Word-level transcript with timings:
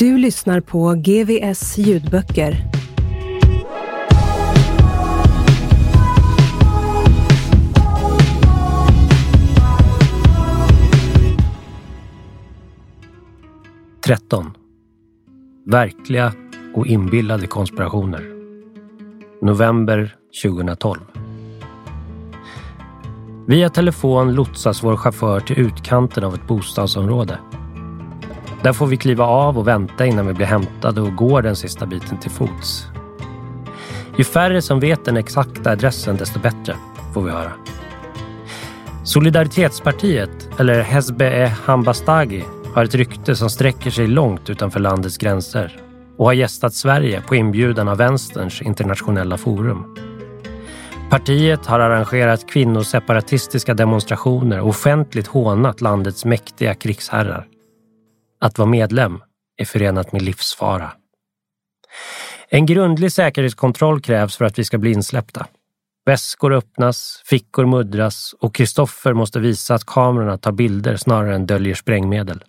Du 0.00 0.18
lyssnar 0.18 0.60
på 0.60 0.94
GVS 0.94 1.78
ljudböcker. 1.78 2.56
Tretton. 14.04 14.50
Verkliga 15.66 16.32
och 16.74 16.86
inbillade 16.86 17.46
konspirationer. 17.46 18.24
November 19.42 20.16
2012. 20.42 21.00
Via 23.46 23.70
telefon 23.70 24.34
lotsas 24.34 24.84
vår 24.84 24.96
chaufför 24.96 25.40
till 25.40 25.58
utkanten 25.58 26.24
av 26.24 26.34
ett 26.34 26.46
bostadsområde. 26.46 27.38
Där 28.62 28.72
får 28.72 28.86
vi 28.86 28.96
kliva 28.96 29.24
av 29.24 29.58
och 29.58 29.68
vänta 29.68 30.06
innan 30.06 30.26
vi 30.26 30.32
blir 30.32 30.46
hämtade 30.46 31.00
och 31.00 31.16
går 31.16 31.42
den 31.42 31.56
sista 31.56 31.86
biten 31.86 32.18
till 32.18 32.30
fots. 32.30 32.86
Ju 34.16 34.24
färre 34.24 34.62
som 34.62 34.80
vet 34.80 35.04
den 35.04 35.16
exakta 35.16 35.70
adressen 35.70 36.16
desto 36.16 36.40
bättre, 36.40 36.74
får 37.14 37.22
vi 37.22 37.30
höra. 37.30 37.52
Solidaritetspartiet, 39.04 40.48
eller 40.58 40.80
Hezbe 40.80 41.26
e. 41.26 41.46
Hambastagi, 41.64 42.44
har 42.74 42.84
ett 42.84 42.94
rykte 42.94 43.36
som 43.36 43.50
sträcker 43.50 43.90
sig 43.90 44.06
långt 44.06 44.50
utanför 44.50 44.80
landets 44.80 45.18
gränser 45.18 45.80
och 46.16 46.26
har 46.26 46.32
gästat 46.32 46.74
Sverige 46.74 47.20
på 47.20 47.34
inbjudan 47.34 47.88
av 47.88 47.96
Vänsterns 47.96 48.62
internationella 48.62 49.36
forum. 49.36 49.96
Partiet 51.10 51.66
har 51.66 51.80
arrangerat 51.80 52.50
kvinnoseparatistiska 52.50 53.74
demonstrationer 53.74 54.60
och 54.60 54.68
offentligt 54.68 55.26
hånat 55.26 55.80
landets 55.80 56.24
mäktiga 56.24 56.74
krigsherrar. 56.74 57.46
Att 58.40 58.58
vara 58.58 58.68
medlem 58.68 59.22
är 59.56 59.64
förenat 59.64 60.12
med 60.12 60.22
livsfara. 60.22 60.92
En 62.48 62.66
grundlig 62.66 63.12
säkerhetskontroll 63.12 64.00
krävs 64.00 64.36
för 64.36 64.44
att 64.44 64.58
vi 64.58 64.64
ska 64.64 64.78
bli 64.78 64.92
insläppta. 64.92 65.46
Väskor 66.06 66.52
öppnas, 66.52 67.22
fickor 67.24 67.66
muddras 67.66 68.34
och 68.40 68.54
Kristoffer 68.54 69.12
måste 69.12 69.40
visa 69.40 69.74
att 69.74 69.84
kamerorna 69.84 70.38
tar 70.38 70.52
bilder 70.52 70.96
snarare 70.96 71.34
än 71.34 71.46
döljer 71.46 71.74
sprängmedel. 71.74 72.44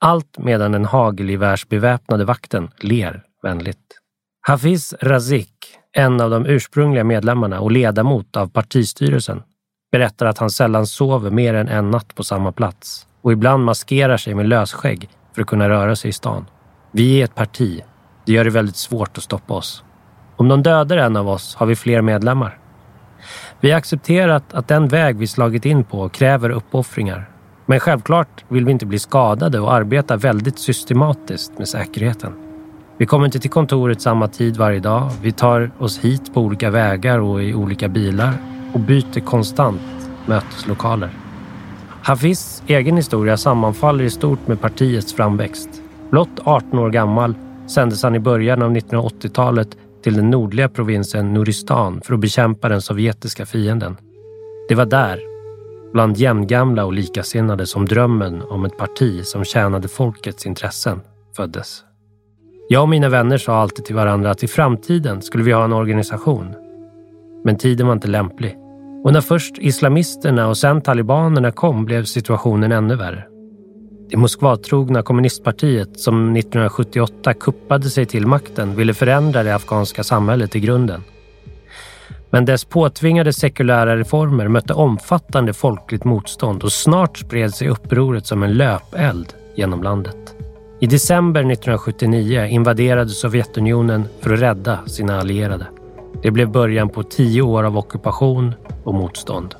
Allt 0.00 0.38
medan 0.38 0.72
den 0.72 0.84
hagelgevärsbeväpnade 0.84 2.24
vakten 2.24 2.70
ler 2.78 3.22
vänligt. 3.42 4.00
Hafiz 4.40 4.94
Razik, 5.00 5.78
en 5.92 6.20
av 6.20 6.30
de 6.30 6.46
ursprungliga 6.46 7.04
medlemmarna 7.04 7.60
och 7.60 7.70
ledamot 7.70 8.36
av 8.36 8.46
partistyrelsen, 8.46 9.42
berättar 9.92 10.26
att 10.26 10.38
han 10.38 10.50
sällan 10.50 10.86
sover 10.86 11.30
mer 11.30 11.54
än 11.54 11.68
en 11.68 11.90
natt 11.90 12.14
på 12.14 12.24
samma 12.24 12.52
plats 12.52 13.05
och 13.26 13.32
ibland 13.32 13.64
maskerar 13.64 14.16
sig 14.16 14.34
med 14.34 14.48
lösskägg 14.48 15.08
för 15.34 15.42
att 15.42 15.48
kunna 15.48 15.68
röra 15.68 15.96
sig 15.96 16.08
i 16.08 16.12
stan. 16.12 16.46
Vi 16.92 17.20
är 17.20 17.24
ett 17.24 17.34
parti. 17.34 17.82
Det 18.26 18.32
gör 18.32 18.44
det 18.44 18.50
väldigt 18.50 18.76
svårt 18.76 19.18
att 19.18 19.24
stoppa 19.24 19.54
oss. 19.54 19.84
Om 20.36 20.48
de 20.48 20.62
dödar 20.62 20.96
en 20.96 21.16
av 21.16 21.28
oss 21.28 21.54
har 21.54 21.66
vi 21.66 21.76
fler 21.76 22.02
medlemmar. 22.02 22.58
Vi 23.60 23.70
har 23.70 23.78
accepterat 23.78 24.54
att 24.54 24.68
den 24.68 24.88
väg 24.88 25.16
vi 25.16 25.26
slagit 25.26 25.64
in 25.64 25.84
på 25.84 26.08
kräver 26.08 26.50
uppoffringar. 26.50 27.30
Men 27.66 27.80
självklart 27.80 28.44
vill 28.48 28.64
vi 28.64 28.72
inte 28.72 28.86
bli 28.86 28.98
skadade 28.98 29.60
och 29.60 29.72
arbeta 29.72 30.16
väldigt 30.16 30.58
systematiskt 30.58 31.58
med 31.58 31.68
säkerheten. 31.68 32.32
Vi 32.98 33.06
kommer 33.06 33.24
inte 33.26 33.38
till 33.38 33.50
kontoret 33.50 34.00
samma 34.02 34.28
tid 34.28 34.56
varje 34.56 34.80
dag. 34.80 35.10
Vi 35.22 35.32
tar 35.32 35.70
oss 35.78 35.98
hit 35.98 36.34
på 36.34 36.40
olika 36.40 36.70
vägar 36.70 37.18
och 37.18 37.42
i 37.42 37.54
olika 37.54 37.88
bilar 37.88 38.34
och 38.72 38.80
byter 38.80 39.20
konstant 39.20 39.82
möteslokaler. 40.26 41.25
Hafiz 42.06 42.62
egen 42.66 42.96
historia 42.96 43.36
sammanfaller 43.36 44.04
i 44.04 44.10
stort 44.10 44.46
med 44.46 44.60
partiets 44.60 45.14
framväxt. 45.14 45.68
Blott 46.10 46.40
18 46.44 46.78
år 46.78 46.90
gammal 46.90 47.34
sändes 47.68 48.02
han 48.02 48.14
i 48.14 48.18
början 48.18 48.62
av 48.62 48.72
1980-talet 48.72 49.68
till 50.02 50.14
den 50.14 50.30
nordliga 50.30 50.68
provinsen 50.68 51.34
Nuristan 51.34 52.00
för 52.04 52.14
att 52.14 52.20
bekämpa 52.20 52.68
den 52.68 52.82
sovjetiska 52.82 53.46
fienden. 53.46 53.96
Det 54.68 54.74
var 54.74 54.86
där, 54.86 55.20
bland 55.92 56.16
jämngamla 56.16 56.84
och 56.84 56.92
likasinnade, 56.92 57.66
som 57.66 57.86
drömmen 57.86 58.42
om 58.42 58.64
ett 58.64 58.78
parti 58.78 59.24
som 59.24 59.44
tjänade 59.44 59.88
folkets 59.88 60.46
intressen 60.46 61.00
föddes. 61.36 61.84
Jag 62.68 62.82
och 62.82 62.88
mina 62.88 63.08
vänner 63.08 63.38
sa 63.38 63.56
alltid 63.56 63.84
till 63.84 63.96
varandra 63.96 64.30
att 64.30 64.42
i 64.42 64.48
framtiden 64.48 65.22
skulle 65.22 65.44
vi 65.44 65.52
ha 65.52 65.64
en 65.64 65.72
organisation. 65.72 66.54
Men 67.44 67.58
tiden 67.58 67.86
var 67.86 67.94
inte 67.94 68.08
lämplig. 68.08 68.56
Och 69.06 69.12
när 69.12 69.20
först 69.20 69.58
islamisterna 69.58 70.48
och 70.48 70.58
sen 70.58 70.80
talibanerna 70.80 71.52
kom 71.52 71.84
blev 71.84 72.04
situationen 72.04 72.72
ännu 72.72 72.96
värre. 72.96 73.24
Det 74.10 74.16
Moskvatrogna 74.16 75.02
kommunistpartiet 75.02 76.00
som 76.00 76.36
1978 76.36 77.34
kuppade 77.34 77.90
sig 77.90 78.06
till 78.06 78.26
makten 78.26 78.76
ville 78.76 78.94
förändra 78.94 79.42
det 79.42 79.54
afghanska 79.54 80.04
samhället 80.04 80.56
i 80.56 80.60
grunden. 80.60 81.02
Men 82.30 82.44
dess 82.44 82.64
påtvingade 82.64 83.32
sekulära 83.32 83.96
reformer 83.96 84.48
mötte 84.48 84.74
omfattande 84.74 85.52
folkligt 85.52 86.04
motstånd 86.04 86.62
och 86.62 86.72
snart 86.72 87.18
spred 87.18 87.54
sig 87.54 87.68
upproret 87.68 88.26
som 88.26 88.42
en 88.42 88.52
löpeld 88.52 89.34
genom 89.56 89.82
landet. 89.82 90.34
I 90.80 90.86
december 90.86 91.40
1979 91.40 92.44
invaderade 92.44 93.10
Sovjetunionen 93.10 94.04
för 94.20 94.32
att 94.34 94.40
rädda 94.40 94.78
sina 94.86 95.20
allierade. 95.20 95.66
Det 96.22 96.30
blev 96.30 96.50
början 96.50 96.88
på 96.88 97.02
tio 97.02 97.42
år 97.42 97.64
av 97.64 97.78
ockupation 97.78 98.54
och 98.84 98.94
motstånd. 98.94 99.54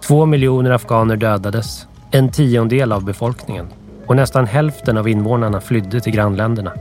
Två 0.00 0.26
miljoner 0.26 0.70
afghaner 0.70 1.16
dödades, 1.16 1.86
en 2.10 2.30
tiondel 2.30 2.92
av 2.92 3.04
befolkningen 3.04 3.66
och 4.06 4.16
nästan 4.16 4.46
hälften 4.46 4.98
av 4.98 5.08
invånarna 5.08 5.60
flydde 5.60 6.00
till 6.00 6.12
grannländerna. 6.12 6.72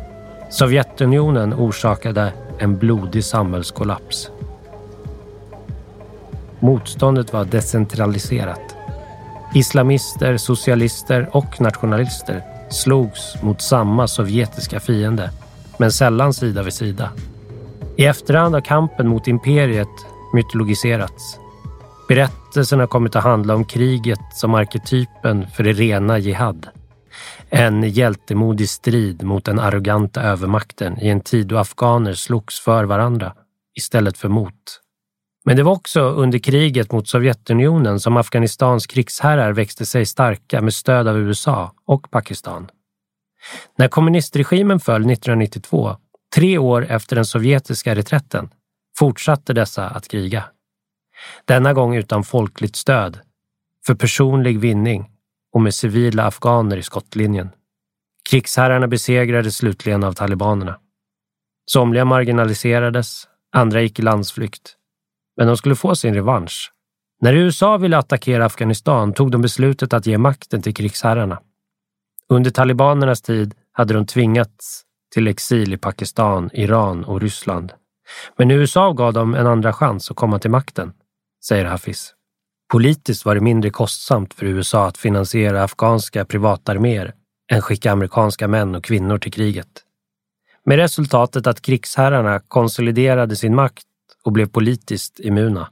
Sovjetunionen 0.49 1.53
orsakade 1.53 2.33
en 2.57 2.77
blodig 2.77 3.23
samhällskollaps. 3.23 4.31
Motståndet 6.59 7.33
var 7.33 7.45
decentraliserat. 7.45 8.75
Islamister, 9.53 10.37
socialister 10.37 11.29
och 11.31 11.61
nationalister 11.61 12.43
slogs 12.69 13.41
mot 13.41 13.61
samma 13.61 14.07
sovjetiska 14.07 14.79
fiende, 14.79 15.29
men 15.77 15.91
sällan 15.91 16.33
sida 16.33 16.63
vid 16.63 16.73
sida. 16.73 17.09
I 18.01 18.05
efterhand 18.05 18.53
har 18.53 18.61
kampen 18.61 19.07
mot 19.07 19.27
imperiet 19.27 20.05
mytologiserats. 20.33 21.39
Berättelsen 22.07 22.79
har 22.79 22.87
kommit 22.87 23.15
att 23.15 23.23
handla 23.23 23.55
om 23.55 23.65
kriget 23.65 24.19
som 24.33 24.53
arketypen 24.53 25.47
för 25.47 25.63
det 25.63 25.71
rena 25.73 26.17
jihad. 26.17 26.67
En 27.49 27.83
hjältemodig 27.83 28.69
strid 28.69 29.23
mot 29.23 29.45
den 29.45 29.59
arroganta 29.59 30.21
övermakten 30.21 30.99
i 31.01 31.09
en 31.09 31.21
tid 31.21 31.47
då 31.47 31.57
afghaner 31.57 32.13
slogs 32.13 32.59
för 32.59 32.83
varandra 32.83 33.33
istället 33.77 34.17
för 34.17 34.29
mot. 34.29 34.81
Men 35.45 35.55
det 35.55 35.63
var 35.63 35.71
också 35.71 36.01
under 36.01 36.39
kriget 36.39 36.91
mot 36.91 37.07
Sovjetunionen 37.07 37.99
som 37.99 38.17
Afghanistans 38.17 38.87
krigsherrar 38.87 39.53
växte 39.53 39.85
sig 39.85 40.05
starka 40.05 40.61
med 40.61 40.73
stöd 40.73 41.07
av 41.07 41.17
USA 41.17 41.71
och 41.85 42.11
Pakistan. 42.11 42.69
När 43.77 43.87
kommunistregimen 43.87 44.79
föll 44.79 45.11
1992, 45.11 45.95
tre 46.35 46.57
år 46.57 46.85
efter 46.85 47.15
den 47.15 47.25
sovjetiska 47.25 47.95
reträtten, 47.95 48.49
fortsatte 48.97 49.53
dessa 49.53 49.87
att 49.89 50.07
kriga. 50.07 50.43
Denna 51.45 51.73
gång 51.73 51.95
utan 51.95 52.23
folkligt 52.23 52.75
stöd, 52.75 53.19
för 53.85 53.95
personlig 53.95 54.59
vinning 54.59 55.11
och 55.53 55.61
med 55.61 55.73
civila 55.73 56.25
afghaner 56.25 56.77
i 56.77 56.83
skottlinjen. 56.83 57.49
Krigsherrarna 58.29 58.87
besegrades 58.87 59.57
slutligen 59.57 60.03
av 60.03 60.13
talibanerna. 60.13 60.79
Somliga 61.65 62.05
marginaliserades, 62.05 63.27
andra 63.51 63.81
gick 63.81 63.99
i 63.99 64.01
landsflykt. 64.01 64.75
Men 65.37 65.47
de 65.47 65.57
skulle 65.57 65.75
få 65.75 65.95
sin 65.95 66.13
revansch. 66.13 66.71
När 67.21 67.33
USA 67.33 67.77
ville 67.77 67.97
attackera 67.97 68.45
Afghanistan 68.45 69.13
tog 69.13 69.31
de 69.31 69.41
beslutet 69.41 69.93
att 69.93 70.05
ge 70.05 70.17
makten 70.17 70.61
till 70.61 70.75
krigsherrarna. 70.75 71.41
Under 72.29 72.51
talibanernas 72.51 73.21
tid 73.21 73.55
hade 73.71 73.93
de 73.93 74.05
tvingats 74.05 74.85
till 75.13 75.27
exil 75.27 75.73
i 75.73 75.77
Pakistan, 75.77 76.49
Iran 76.53 77.03
och 77.03 77.21
Ryssland. 77.21 77.73
Men 78.37 78.51
USA 78.51 78.91
gav 78.91 79.13
dem 79.13 79.35
en 79.35 79.47
andra 79.47 79.73
chans 79.73 80.11
att 80.11 80.17
komma 80.17 80.39
till 80.39 80.51
makten, 80.51 80.93
säger 81.45 81.65
Hafiz. 81.65 82.13
Politiskt 82.71 83.25
var 83.25 83.35
det 83.35 83.41
mindre 83.41 83.69
kostsamt 83.69 84.33
för 84.33 84.45
USA 84.45 84.87
att 84.87 84.97
finansiera 84.97 85.63
afghanska 85.63 86.25
privatarméer 86.25 87.13
än 87.51 87.61
skicka 87.61 87.91
amerikanska 87.91 88.47
män 88.47 88.75
och 88.75 88.83
kvinnor 88.83 89.17
till 89.17 89.33
kriget. 89.33 89.67
Med 90.65 90.77
resultatet 90.77 91.47
att 91.47 91.61
krigsherrarna 91.61 92.39
konsoliderade 92.39 93.35
sin 93.35 93.55
makt 93.55 93.85
och 94.23 94.31
blev 94.31 94.49
politiskt 94.49 95.19
immuna. 95.19 95.69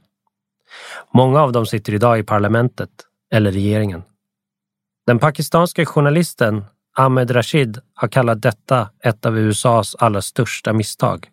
Många 1.14 1.40
av 1.40 1.52
dem 1.52 1.66
sitter 1.66 1.94
idag 1.94 2.18
i 2.18 2.22
parlamentet 2.22 2.90
eller 3.32 3.52
regeringen. 3.52 4.02
Den 5.06 5.18
pakistanska 5.18 5.86
journalisten 5.86 6.64
Ahmed 7.00 7.30
Rashid 7.30 7.78
har 7.94 8.08
kallat 8.08 8.42
detta 8.42 8.90
ett 9.04 9.26
av 9.26 9.38
USAs 9.38 9.94
allra 9.94 10.22
största 10.22 10.72
misstag. 10.72 11.28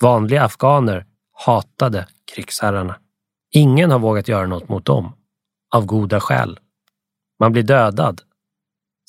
Vanliga 0.00 0.44
afghaner 0.44 1.06
hatade 1.32 2.06
krigsherrarna. 2.34 2.96
Ingen 3.50 3.90
har 3.90 3.98
vågat 3.98 4.28
göra 4.28 4.46
något 4.46 4.68
mot 4.68 4.84
dem, 4.84 5.12
av 5.74 5.86
goda 5.86 6.20
skäl. 6.20 6.58
Man 7.40 7.52
blir 7.52 7.62
dödad, 7.62 8.22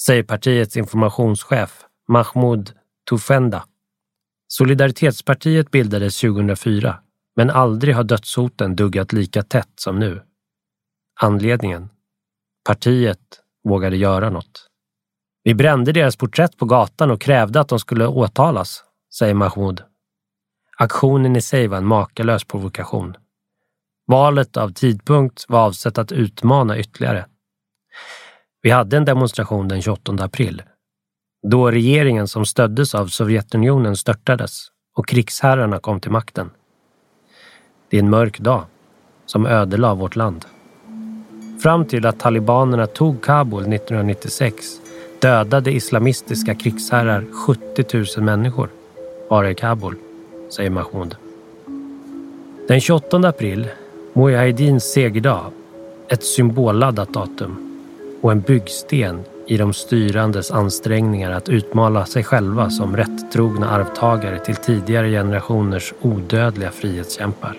säger 0.01 0.23
partiets 0.23 0.77
informationschef 0.77 1.85
Mahmoud 2.07 2.71
Tufenda. 3.09 3.65
Solidaritetspartiet 4.47 5.71
bildades 5.71 6.19
2004, 6.19 6.99
men 7.35 7.49
aldrig 7.49 7.95
har 7.95 8.03
dödshoten 8.03 8.75
duggat 8.75 9.13
lika 9.13 9.43
tätt 9.43 9.73
som 9.75 9.99
nu. 9.99 10.21
Anledningen? 11.21 11.89
Partiet 12.63 13.41
vågade 13.63 13.97
göra 13.97 14.29
något. 14.29 14.69
Vi 15.47 15.53
brände 15.53 15.91
deras 15.91 16.15
porträtt 16.15 16.57
på 16.57 16.65
gatan 16.65 17.11
och 17.11 17.21
krävde 17.21 17.59
att 17.59 17.67
de 17.67 17.79
skulle 17.79 18.07
åtalas, 18.07 18.83
säger 19.13 19.33
Mahmoud. 19.33 19.83
Aktionen 20.77 21.35
i 21.35 21.41
sig 21.41 21.67
var 21.67 21.77
en 21.77 21.85
makalös 21.85 22.43
provokation. 22.43 23.15
Valet 24.07 24.57
av 24.57 24.69
tidpunkt 24.69 25.45
var 25.47 25.59
avsett 25.59 25.97
att 25.97 26.11
utmana 26.11 26.77
ytterligare. 26.77 27.25
Vi 28.61 28.69
hade 28.69 28.97
en 28.97 29.05
demonstration 29.05 29.67
den 29.67 29.81
28 29.81 30.11
april, 30.19 30.63
då 31.47 31.71
regeringen 31.71 32.27
som 32.27 32.45
stöddes 32.45 32.95
av 32.95 33.07
Sovjetunionen 33.07 33.95
störtades 33.95 34.67
och 34.95 35.07
krigsherrarna 35.07 35.79
kom 35.79 35.99
till 35.99 36.11
makten. 36.11 36.49
Det 37.89 37.97
är 37.97 38.01
en 38.01 38.09
mörk 38.09 38.39
dag 38.39 38.65
som 39.25 39.45
ödelade 39.45 39.95
vårt 39.95 40.15
land. 40.15 40.45
Fram 41.63 41.85
till 41.85 42.05
att 42.05 42.19
talibanerna 42.19 42.87
tog 42.87 43.23
Kabul 43.23 43.73
1996 43.73 44.84
dödade 45.25 45.71
islamistiska 45.71 46.55
krigsherrar 46.55 47.25
70 47.47 48.17
000 48.17 48.25
människor 48.25 48.69
bara 49.29 49.49
i 49.49 49.55
Kabul, 49.55 49.95
säger 50.49 50.69
Mahmoud. 50.69 51.15
Den 52.67 52.81
28 52.81 53.17
april 53.17 53.67
Mujahedins 54.13 54.83
segerdag, 54.83 55.51
ett 56.07 56.23
symbolladdat 56.23 57.13
datum 57.13 57.81
och 58.21 58.31
en 58.31 58.41
byggsten 58.41 59.19
i 59.47 59.57
de 59.57 59.73
styrandes 59.73 60.51
ansträngningar 60.51 61.31
att 61.31 61.49
utmala 61.49 62.05
sig 62.05 62.23
själva 62.23 62.69
som 62.69 62.97
rättrogna 62.97 63.69
arvtagare 63.69 64.39
till 64.39 64.55
tidigare 64.55 65.09
generationers 65.09 65.93
odödliga 66.01 66.71
frihetskämpar. 66.71 67.57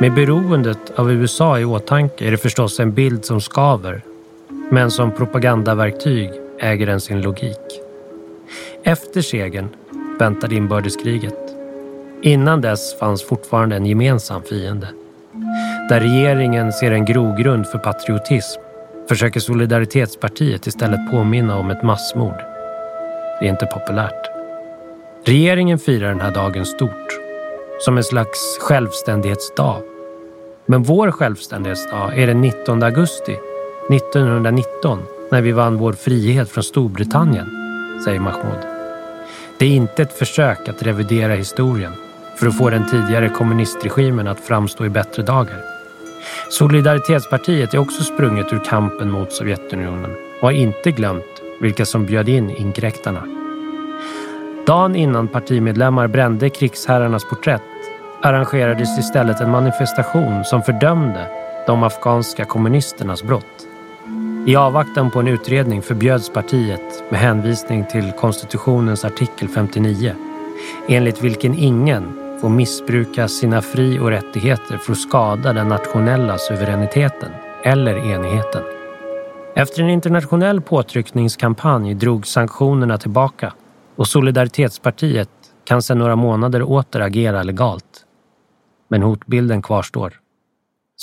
Med 0.00 0.14
beroendet 0.14 0.90
av 0.96 1.12
USA 1.12 1.58
i 1.58 1.64
åtanke 1.64 2.26
är 2.26 2.30
det 2.30 2.36
förstås 2.36 2.80
en 2.80 2.92
bild 2.92 3.24
som 3.24 3.40
skaver, 3.40 4.02
men 4.72 4.90
som 4.90 5.12
propagandaverktyg 5.12 6.30
äger 6.60 6.86
den 6.86 7.00
sin 7.00 7.20
logik. 7.20 7.80
Efter 8.82 9.20
segern 9.20 9.68
väntade 10.18 10.54
inbördeskriget. 10.54 11.38
Innan 12.22 12.60
dess 12.60 12.98
fanns 12.98 13.22
fortfarande 13.22 13.76
en 13.76 13.86
gemensam 13.86 14.42
fiende. 14.42 14.88
Där 15.88 16.00
regeringen 16.00 16.72
ser 16.72 16.90
en 16.90 17.04
grogrund 17.04 17.66
för 17.66 17.78
patriotism 17.78 18.60
försöker 19.08 19.40
Solidaritetspartiet 19.40 20.66
istället 20.66 21.10
påminna 21.10 21.58
om 21.58 21.70
ett 21.70 21.82
massmord. 21.82 22.38
Det 23.40 23.46
är 23.46 23.50
inte 23.50 23.66
populärt. 23.66 24.30
Regeringen 25.24 25.78
firar 25.78 26.08
den 26.08 26.20
här 26.20 26.34
dagen 26.34 26.66
stort, 26.66 27.18
som 27.80 27.96
en 27.96 28.04
slags 28.04 28.58
självständighetsdag. 28.60 29.82
Men 30.66 30.82
vår 30.82 31.10
självständighetsdag 31.10 32.12
är 32.16 32.26
den 32.26 32.40
19 32.40 32.82
augusti 32.82 33.36
1919 33.92 34.98
när 35.30 35.40
vi 35.40 35.52
vann 35.52 35.76
vår 35.76 35.92
frihet 35.92 36.50
från 36.50 36.64
Storbritannien, 36.64 37.46
säger 38.04 38.20
Mahmoud. 38.20 38.58
Det 39.58 39.66
är 39.66 39.70
inte 39.70 40.02
ett 40.02 40.18
försök 40.18 40.68
att 40.68 40.82
revidera 40.82 41.34
historien 41.34 41.92
för 42.38 42.46
att 42.46 42.58
få 42.58 42.70
den 42.70 42.90
tidigare 42.90 43.28
kommunistregimen 43.28 44.28
att 44.28 44.40
framstå 44.40 44.84
i 44.84 44.88
bättre 44.88 45.22
dagar. 45.22 45.60
Solidaritetspartiet 46.50 47.74
är 47.74 47.78
också 47.78 48.04
sprunget 48.04 48.52
ur 48.52 48.64
kampen 48.64 49.10
mot 49.10 49.32
Sovjetunionen 49.32 50.10
och 50.40 50.48
har 50.48 50.52
inte 50.52 50.90
glömt 50.90 51.42
vilka 51.60 51.84
som 51.84 52.06
bjöd 52.06 52.28
in 52.28 52.50
inkräktarna. 52.50 53.22
Dagen 54.66 54.96
innan 54.96 55.28
partimedlemmar 55.28 56.06
brände 56.06 56.50
krigsherrarnas 56.50 57.28
porträtt 57.28 57.62
arrangerades 58.22 58.98
istället 58.98 59.40
en 59.40 59.50
manifestation 59.50 60.44
som 60.44 60.62
fördömde 60.62 61.26
de 61.66 61.82
afghanska 61.82 62.44
kommunisternas 62.44 63.22
brott. 63.22 63.71
I 64.46 64.56
avvaktan 64.56 65.10
på 65.10 65.20
en 65.20 65.28
utredning 65.28 65.82
förbjöds 65.82 66.30
partiet 66.30 67.10
med 67.10 67.20
hänvisning 67.20 67.86
till 67.86 68.12
konstitutionens 68.12 69.04
artikel 69.04 69.48
59 69.48 70.14
enligt 70.88 71.22
vilken 71.22 71.54
ingen 71.54 72.02
får 72.40 72.48
missbruka 72.48 73.28
sina 73.28 73.62
fri 73.62 73.98
och 73.98 74.08
rättigheter 74.08 74.76
för 74.76 74.92
att 74.92 74.98
skada 74.98 75.52
den 75.52 75.68
nationella 75.68 76.38
suveräniteten 76.38 77.30
eller 77.62 77.96
enigheten. 77.96 78.62
Efter 79.54 79.82
en 79.82 79.90
internationell 79.90 80.60
påtryckningskampanj 80.60 81.94
drog 81.94 82.26
sanktionerna 82.26 82.98
tillbaka 82.98 83.52
och 83.96 84.08
Solidaritetspartiet 84.08 85.30
kan 85.64 85.82
sedan 85.82 85.98
några 85.98 86.16
månader 86.16 86.62
åter 86.62 87.00
agera 87.00 87.42
legalt. 87.42 88.04
Men 88.88 89.02
hotbilden 89.02 89.62
kvarstår. 89.62 90.21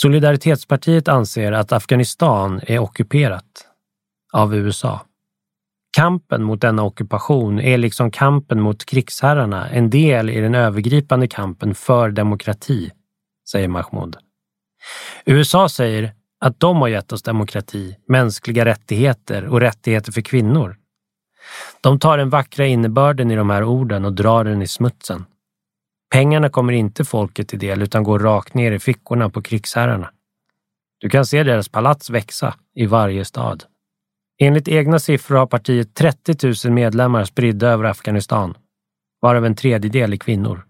Solidaritetspartiet 0.02 1.08
anser 1.08 1.52
att 1.52 1.72
Afghanistan 1.72 2.62
är 2.64 2.80
ockuperat 2.80 3.46
av 4.34 4.56
USA. 4.56 5.02
Kampen 5.98 6.44
mot 6.44 6.62
denna 6.62 6.84
ockupation 6.84 7.60
är 7.60 7.78
liksom 7.78 8.12
kampen 8.12 8.62
mot 8.62 8.86
krigsherrarna 8.86 9.70
en 9.70 9.90
del 9.90 10.30
i 10.30 10.40
den 10.40 10.56
övergripande 10.56 11.28
kampen 11.28 11.76
för 11.76 12.10
demokrati, 12.10 12.92
säger 13.52 13.68
Mahmoud. 13.68 14.18
USA 15.26 15.70
säger 15.70 16.14
att 16.40 16.60
de 16.60 16.78
har 16.78 16.88
gett 16.88 17.12
oss 17.12 17.24
demokrati, 17.24 17.96
mänskliga 18.08 18.66
rättigheter 18.66 19.46
och 19.46 19.60
rättigheter 19.60 20.12
för 20.12 20.22
kvinnor. 20.22 20.78
De 21.82 22.00
tar 22.00 22.18
den 22.18 22.30
vackra 22.30 22.66
innebörden 22.66 23.32
i 23.32 23.36
de 23.36 23.50
här 23.50 23.64
orden 23.64 24.06
och 24.06 24.14
drar 24.14 24.44
den 24.44 24.62
i 24.62 24.68
smutsen. 24.68 25.26
Pengarna 26.12 26.50
kommer 26.50 26.74
inte 26.74 27.06
folket 27.06 27.48
till 27.48 27.60
del 27.60 27.82
utan 27.82 28.04
går 28.04 28.20
rakt 28.20 28.54
ner 28.54 28.72
i 28.72 28.80
fickorna 28.80 29.30
på 29.30 29.42
krigsherrarna. 29.42 30.10
Du 31.00 31.10
kan 31.10 31.26
se 31.26 31.44
deras 31.44 31.70
palats 31.70 32.10
växa 32.10 32.56
i 32.76 32.86
varje 32.86 33.26
stad. 33.26 33.64
Enligt 34.42 34.68
egna 34.68 35.00
siffror 35.00 35.38
har 35.38 35.46
partiet 35.46 35.96
30 35.96 36.68
000 36.68 36.74
medlemmar 36.74 37.24
spridda 37.24 37.68
över 37.68 37.84
Afghanistan, 37.84 38.58
varav 39.22 39.46
en 39.46 39.56
tredjedel 39.56 40.14
är 40.14 40.18
kvinnor. 40.18 40.66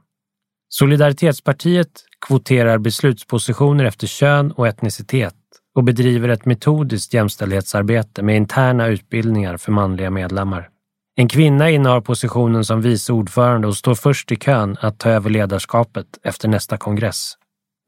Solidaritetspartiet 0.69 2.05
kvoterar 2.27 2.77
beslutspositioner 2.77 3.86
efter 3.86 4.08
kön 4.08 4.51
och 4.51 4.67
etnicitet 4.67 5.36
och 5.75 5.84
bedriver 5.84 6.29
ett 6.29 6.46
metodiskt 6.46 7.13
jämställdhetsarbete 7.13 8.24
med 8.24 8.36
interna 8.36 8.88
utbildningar 8.88 9.58
för 9.58 9.72
manliga 9.72 10.10
medlemmar. 10.10 10.69
En 11.19 11.27
kvinna 11.27 11.69
innehar 11.69 12.01
positionen 12.01 12.65
som 12.65 12.81
vice 12.81 13.13
ordförande 13.13 13.67
och 13.67 13.77
står 13.77 13.95
först 13.95 14.31
i 14.31 14.35
kön 14.35 14.77
att 14.81 14.99
ta 14.99 15.09
över 15.09 15.29
ledarskapet 15.29 16.05
efter 16.23 16.47
nästa 16.47 16.77
kongress. 16.77 17.33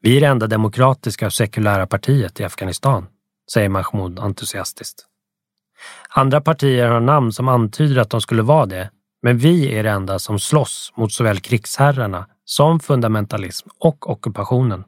Vi 0.01 0.17
är 0.17 0.21
det 0.21 0.27
enda 0.27 0.47
demokratiska 0.47 1.25
och 1.25 1.33
sekulära 1.33 1.87
partiet 1.87 2.39
i 2.39 2.43
Afghanistan, 2.43 3.07
säger 3.53 3.69
Mahmoud 3.69 4.19
entusiastiskt. 4.19 5.05
Andra 6.09 6.41
partier 6.41 6.87
har 6.87 6.99
namn 6.99 7.31
som 7.31 7.47
antyder 7.47 8.01
att 8.01 8.09
de 8.09 8.21
skulle 8.21 8.41
vara 8.41 8.65
det, 8.65 8.89
men 9.23 9.37
vi 9.37 9.75
är 9.75 9.83
det 9.83 9.89
enda 9.89 10.19
som 10.19 10.39
slåss 10.39 10.93
mot 10.97 11.11
såväl 11.11 11.39
krigsherrarna 11.39 12.27
som 12.45 12.79
fundamentalism 12.79 13.69
och 13.79 14.09
ockupationen. 14.09 14.83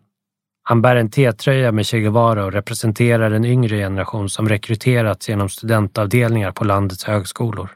Han 0.64 0.82
bär 0.82 0.96
en 0.96 1.12
T-tröja 1.12 1.72
med 1.72 1.86
Che 1.86 2.00
Guevara 2.00 2.46
och 2.46 2.54
representerar 2.54 3.32
en 3.32 3.46
yngre 3.46 3.78
generation 3.78 4.30
som 4.30 4.50
rekryterats 4.50 5.30
genom 5.30 5.50
studentavdelningar 5.50 6.52
på 6.52 6.64
landets 6.64 7.04
högskolor. 7.04 7.70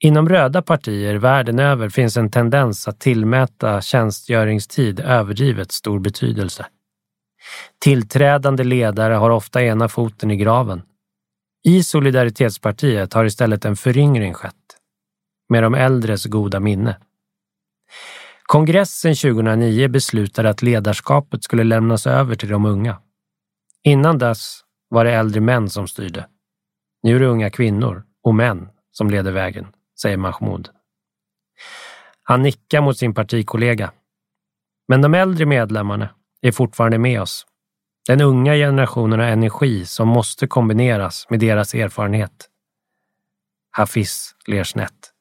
Inom 0.00 0.28
röda 0.28 0.62
partier 0.62 1.14
världen 1.14 1.58
över 1.58 1.88
finns 1.88 2.16
en 2.16 2.30
tendens 2.30 2.88
att 2.88 3.00
tillmäta 3.00 3.80
tjänstgöringstid 3.80 5.00
överdrivet 5.00 5.72
stor 5.72 5.98
betydelse. 6.00 6.66
Tillträdande 7.78 8.64
ledare 8.64 9.14
har 9.14 9.30
ofta 9.30 9.62
ena 9.62 9.88
foten 9.88 10.30
i 10.30 10.36
graven. 10.36 10.82
I 11.64 11.82
Solidaritetspartiet 11.82 13.12
har 13.12 13.24
istället 13.24 13.64
en 13.64 13.76
föryngring 13.76 14.34
skett, 14.34 14.54
med 15.48 15.62
de 15.62 15.74
äldres 15.74 16.24
goda 16.24 16.60
minne. 16.60 16.96
Kongressen 18.42 19.14
2009 19.14 19.88
beslutade 19.88 20.50
att 20.50 20.62
ledarskapet 20.62 21.44
skulle 21.44 21.64
lämnas 21.64 22.06
över 22.06 22.34
till 22.34 22.48
de 22.48 22.64
unga. 22.64 22.98
Innan 23.84 24.18
dess 24.18 24.60
var 24.88 25.04
det 25.04 25.12
äldre 25.12 25.40
män 25.40 25.70
som 25.70 25.88
styrde. 25.88 26.26
Nu 27.02 27.16
är 27.16 27.20
det 27.20 27.26
unga 27.26 27.50
kvinnor 27.50 28.04
och 28.22 28.34
män 28.34 28.68
som 28.92 29.10
leder 29.10 29.32
vägen, 29.32 29.66
säger 30.00 30.16
Mahmoud. 30.16 30.68
Han 32.22 32.42
nickar 32.42 32.80
mot 32.80 32.98
sin 32.98 33.14
partikollega. 33.14 33.92
Men 34.88 35.02
de 35.02 35.14
äldre 35.14 35.46
medlemmarna 35.46 36.08
är 36.40 36.52
fortfarande 36.52 36.98
med 36.98 37.22
oss. 37.22 37.46
Den 38.06 38.20
unga 38.20 38.54
generationen 38.54 39.20
har 39.20 39.26
energi 39.26 39.86
som 39.86 40.08
måste 40.08 40.46
kombineras 40.46 41.26
med 41.30 41.40
deras 41.40 41.74
erfarenhet. 41.74 42.48
Hafiz 43.70 44.34
ler 44.46 44.64
snett. 44.64 45.12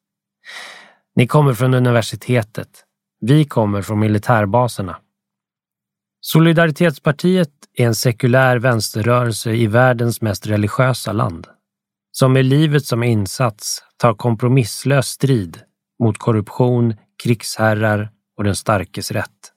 Ni 1.16 1.28
kommer 1.28 1.54
från 1.54 1.74
universitetet. 1.74 2.84
Vi 3.20 3.46
kommer 3.46 3.82
från 3.82 4.00
militärbaserna. 4.00 4.98
Solidaritetspartiet 6.22 7.52
är 7.74 7.86
en 7.86 7.96
sekulär 7.96 8.58
vänsterrörelse 8.58 9.52
i 9.52 9.68
världens 9.68 10.22
mest 10.22 10.48
religiösa 10.48 11.12
land, 11.12 11.48
som 12.20 12.34
med 12.34 12.46
livet 12.46 12.86
som 12.86 13.04
insats 13.04 13.84
tar 13.98 14.14
kompromisslös 14.14 15.08
strid 15.08 15.62
mot 16.04 16.18
korruption, 16.18 16.96
krigsherrar 17.24 18.10
och 18.38 18.44
den 18.44 18.56
starkes 18.56 19.12
rätt. 19.12 19.54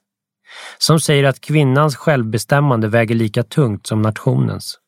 Som 0.78 1.00
säger 1.00 1.24
att 1.24 1.40
kvinnans 1.40 1.96
självbestämmande 1.96 2.88
väger 2.88 3.14
lika 3.14 3.42
tungt 3.42 3.86
som 3.86 4.02
nationens. 4.02 4.78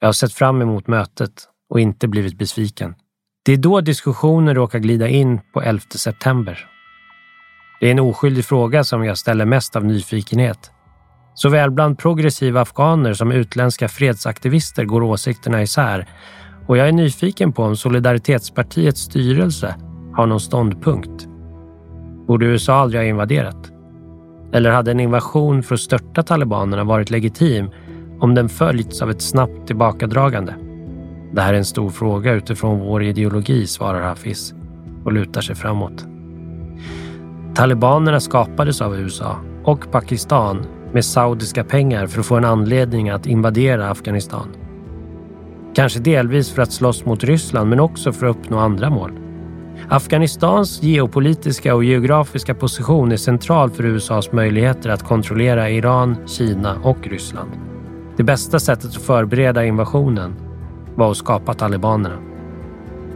Jag 0.00 0.08
har 0.08 0.12
sett 0.12 0.32
fram 0.32 0.62
emot 0.62 0.86
mötet 0.86 1.32
och 1.70 1.80
inte 1.80 2.08
blivit 2.08 2.38
besviken. 2.38 2.94
Det 3.44 3.52
är 3.52 3.56
då 3.56 3.80
diskussionen 3.80 4.54
råkar 4.54 4.78
glida 4.78 5.08
in 5.08 5.40
på 5.52 5.62
11 5.62 5.82
september. 5.94 6.68
Det 7.80 7.86
är 7.86 7.90
en 7.90 8.00
oskyldig 8.00 8.44
fråga 8.44 8.84
som 8.84 9.04
jag 9.04 9.18
ställer 9.18 9.44
mest 9.44 9.76
av 9.76 9.84
nyfikenhet. 9.84 10.70
Såväl 11.34 11.70
bland 11.70 11.98
progressiva 11.98 12.60
afghaner 12.60 13.14
som 13.14 13.32
utländska 13.32 13.88
fredsaktivister 13.88 14.84
går 14.84 15.02
åsikterna 15.02 15.62
isär 15.62 16.08
och 16.66 16.76
jag 16.76 16.88
är 16.88 16.92
nyfiken 16.92 17.52
på 17.52 17.62
om 17.62 17.76
Solidaritetspartiets 17.76 19.00
styrelse 19.00 19.74
har 20.14 20.26
någon 20.26 20.40
ståndpunkt. 20.40 21.28
Borde 22.26 22.46
USA 22.46 22.74
aldrig 22.74 23.00
ha 23.00 23.06
invaderat? 23.06 23.72
Eller 24.52 24.70
hade 24.70 24.90
en 24.90 25.00
invasion 25.00 25.62
för 25.62 25.74
att 25.74 25.80
störta 25.80 26.22
talibanerna 26.22 26.84
varit 26.84 27.10
legitim 27.10 27.70
om 28.20 28.34
den 28.34 28.48
följts 28.48 29.02
av 29.02 29.10
ett 29.10 29.22
snabbt 29.22 29.66
tillbakadragande? 29.66 30.54
Det 31.32 31.40
här 31.40 31.54
är 31.54 31.58
en 31.58 31.64
stor 31.64 31.90
fråga 31.90 32.32
utifrån 32.32 32.80
vår 32.80 33.02
ideologi, 33.02 33.66
svarar 33.66 34.02
Hafiz 34.02 34.54
och 35.04 35.12
lutar 35.12 35.40
sig 35.40 35.54
framåt. 35.54 36.06
Talibanerna 37.54 38.20
skapades 38.20 38.80
av 38.80 38.96
USA 38.96 39.36
och 39.64 39.90
Pakistan 39.90 40.66
med 40.92 41.04
saudiska 41.04 41.64
pengar 41.64 42.06
för 42.06 42.20
att 42.20 42.26
få 42.26 42.36
en 42.36 42.44
anledning 42.44 43.10
att 43.10 43.26
invadera 43.26 43.90
Afghanistan. 43.90 44.48
Kanske 45.74 46.00
delvis 46.00 46.50
för 46.50 46.62
att 46.62 46.72
slåss 46.72 47.04
mot 47.04 47.24
Ryssland 47.24 47.70
men 47.70 47.80
också 47.80 48.12
för 48.12 48.26
att 48.26 48.36
uppnå 48.36 48.58
andra 48.58 48.90
mål. 48.90 49.12
Afghanistans 49.88 50.82
geopolitiska 50.82 51.74
och 51.74 51.84
geografiska 51.84 52.54
position 52.54 53.12
är 53.12 53.16
central 53.16 53.70
för 53.70 53.84
USAs 53.84 54.32
möjligheter 54.32 54.90
att 54.90 55.02
kontrollera 55.02 55.70
Iran, 55.70 56.16
Kina 56.26 56.76
och 56.82 57.06
Ryssland. 57.06 57.50
Det 58.16 58.22
bästa 58.22 58.58
sättet 58.58 58.84
att 58.84 59.02
förbereda 59.02 59.64
invasionen 59.64 60.34
var 60.94 61.10
att 61.10 61.16
skapa 61.16 61.54
talibanerna. 61.54 62.16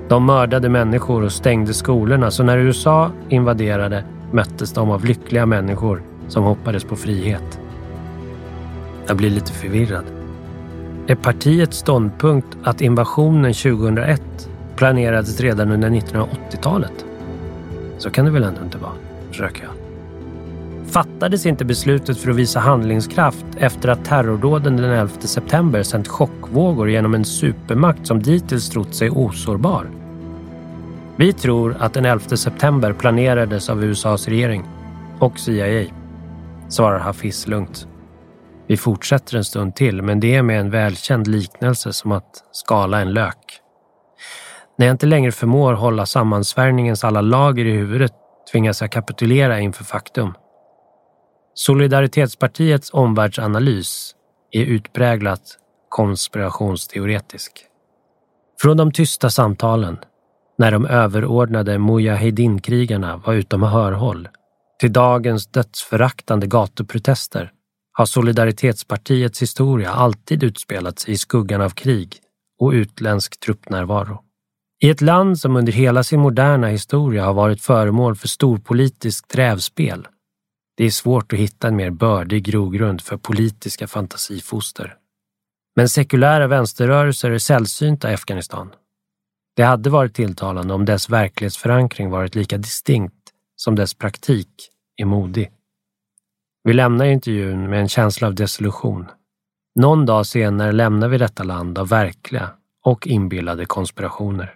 De 0.08 0.26
mördade 0.26 0.68
människor 0.68 1.22
och 1.22 1.32
stängde 1.32 1.74
skolorna 1.74 2.30
så 2.30 2.42
när 2.42 2.58
USA 2.58 3.10
invaderade 3.28 4.04
möttes 4.32 4.72
de 4.72 4.90
av 4.90 5.04
lyckliga 5.04 5.46
människor 5.46 6.02
som 6.28 6.44
hoppades 6.44 6.84
på 6.84 6.96
frihet. 6.96 7.60
Jag 9.06 9.16
blir 9.16 9.30
lite 9.30 9.52
förvirrad. 9.52 10.15
Är 11.08 11.14
partiets 11.14 11.78
ståndpunkt 11.78 12.56
att 12.62 12.80
invasionen 12.80 13.54
2001 13.54 14.22
planerades 14.76 15.40
redan 15.40 15.70
under 15.72 15.90
1980-talet? 15.90 17.04
Så 17.98 18.10
kan 18.10 18.24
det 18.24 18.30
väl 18.30 18.42
ändå 18.42 18.62
inte 18.64 18.78
vara, 18.78 18.92
försöker 19.30 19.62
jag. 19.62 19.72
Fattades 20.90 21.46
inte 21.46 21.64
beslutet 21.64 22.18
för 22.18 22.30
att 22.30 22.36
visa 22.36 22.60
handlingskraft 22.60 23.46
efter 23.58 23.88
att 23.88 24.04
terrordåden 24.04 24.76
den 24.76 24.90
11 24.90 25.08
september 25.20 25.82
sänt 25.82 26.08
chockvågor 26.08 26.90
genom 26.90 27.14
en 27.14 27.24
supermakt 27.24 28.06
som 28.06 28.22
dittills 28.22 28.70
trott 28.70 28.94
sig 28.94 29.10
osårbar? 29.10 29.86
Vi 31.16 31.32
tror 31.32 31.76
att 31.78 31.94
den 31.94 32.04
11 32.04 32.36
september 32.36 32.92
planerades 32.92 33.70
av 33.70 33.84
USAs 33.84 34.28
regering 34.28 34.64
och 35.18 35.38
CIA, 35.38 35.84
svarar 36.68 36.98
Hafiz 36.98 37.46
lugnt. 37.46 37.86
Vi 38.68 38.76
fortsätter 38.76 39.36
en 39.36 39.44
stund 39.44 39.74
till, 39.74 40.02
men 40.02 40.20
det 40.20 40.34
är 40.34 40.42
med 40.42 40.60
en 40.60 40.70
välkänd 40.70 41.26
liknelse 41.26 41.92
som 41.92 42.12
att 42.12 42.44
skala 42.52 43.00
en 43.00 43.12
lök. 43.12 43.60
När 44.78 44.86
jag 44.86 44.94
inte 44.94 45.06
längre 45.06 45.32
förmår 45.32 45.72
hålla 45.72 46.06
sammansvärjningens 46.06 47.04
alla 47.04 47.20
lager 47.20 47.64
i 47.64 47.70
huvudet 47.70 48.12
tvingas 48.52 48.80
jag 48.80 48.92
kapitulera 48.92 49.60
inför 49.60 49.84
faktum. 49.84 50.34
Solidaritetspartiets 51.54 52.90
omvärldsanalys 52.92 54.14
är 54.50 54.64
utpräglat 54.64 55.42
konspirationsteoretisk. 55.88 57.52
Från 58.62 58.76
de 58.76 58.92
tysta 58.92 59.30
samtalen 59.30 59.98
när 60.58 60.72
de 60.72 60.86
överordnade 60.86 61.78
Mujahedin-krigarna 61.78 63.16
var 63.16 63.34
utom 63.34 63.62
hörhåll 63.62 64.28
till 64.80 64.92
dagens 64.92 65.46
dödsföraktande 65.46 66.46
gatuprotester 66.46 67.52
har 67.96 68.06
Solidaritetspartiets 68.06 69.42
historia 69.42 69.90
alltid 69.90 70.42
utspelat 70.42 70.98
sig 70.98 71.14
i 71.14 71.16
skuggan 71.16 71.60
av 71.60 71.70
krig 71.70 72.16
och 72.60 72.70
utländsk 72.70 73.40
truppnärvaro. 73.40 74.22
I 74.82 74.90
ett 74.90 75.00
land 75.00 75.38
som 75.38 75.56
under 75.56 75.72
hela 75.72 76.02
sin 76.02 76.20
moderna 76.20 76.66
historia 76.66 77.24
har 77.24 77.34
varit 77.34 77.62
föremål 77.62 78.16
för 78.16 78.28
storpolitiskt 78.28 79.34
rävspel. 79.34 80.08
Det 80.76 80.84
är 80.84 80.90
svårt 80.90 81.32
att 81.32 81.38
hitta 81.38 81.68
en 81.68 81.76
mer 81.76 81.90
bördig 81.90 82.44
grogrund 82.44 83.00
för 83.00 83.16
politiska 83.16 83.86
fantasifoster. 83.86 84.94
Men 85.76 85.88
sekulära 85.88 86.46
vänsterrörelser 86.46 87.30
är 87.30 87.38
sällsynta 87.38 88.10
i 88.10 88.14
Afghanistan 88.14 88.70
det 89.56 89.62
hade 89.62 89.90
varit 89.90 90.14
tilltalande 90.14 90.74
om 90.74 90.84
dess 90.84 91.10
verklighetsförankring 91.10 92.10
varit 92.10 92.34
lika 92.34 92.58
distinkt 92.58 93.14
som 93.56 93.74
dess 93.74 93.94
praktik 93.94 94.48
är 94.96 95.04
modig. 95.04 95.50
Vi 96.66 96.72
lämnar 96.72 97.04
intervjun 97.04 97.70
med 97.70 97.80
en 97.80 97.88
känsla 97.88 98.26
av 98.26 98.34
desillusion. 98.34 99.06
Någon 99.74 100.06
dag 100.06 100.26
senare 100.26 100.72
lämnar 100.72 101.08
vi 101.08 101.18
detta 101.18 101.42
land 101.42 101.78
av 101.78 101.88
verkliga 101.88 102.50
och 102.84 103.06
inbillade 103.06 103.66
konspirationer. 103.66 104.54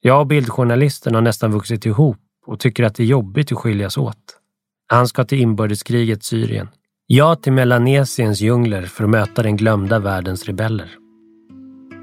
Jag 0.00 0.20
och 0.20 0.26
bildjournalisten 0.26 1.14
har 1.14 1.22
nästan 1.22 1.52
vuxit 1.52 1.86
ihop 1.86 2.18
och 2.46 2.60
tycker 2.60 2.84
att 2.84 2.94
det 2.94 3.02
är 3.02 3.06
jobbigt 3.06 3.52
att 3.52 3.58
skiljas 3.58 3.96
åt. 3.96 4.38
Han 4.86 5.08
ska 5.08 5.24
till 5.24 5.40
inbördeskriget 5.40 6.24
Syrien. 6.24 6.68
Jag 7.06 7.42
till 7.42 7.52
Melanesiens 7.52 8.40
djungler 8.40 8.82
för 8.82 9.04
att 9.04 9.10
möta 9.10 9.42
den 9.42 9.56
glömda 9.56 9.98
världens 9.98 10.44
rebeller. 10.44 10.90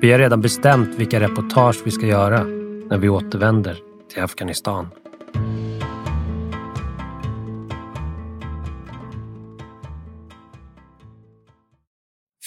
Vi 0.01 0.11
har 0.11 0.19
redan 0.19 0.41
bestämt 0.41 0.95
vilka 0.95 1.19
reportage 1.19 1.81
vi 1.85 1.91
ska 1.91 2.05
göra 2.05 2.43
när 2.89 2.97
vi 2.97 3.09
återvänder 3.09 3.77
till 4.13 4.23
Afghanistan. 4.23 4.87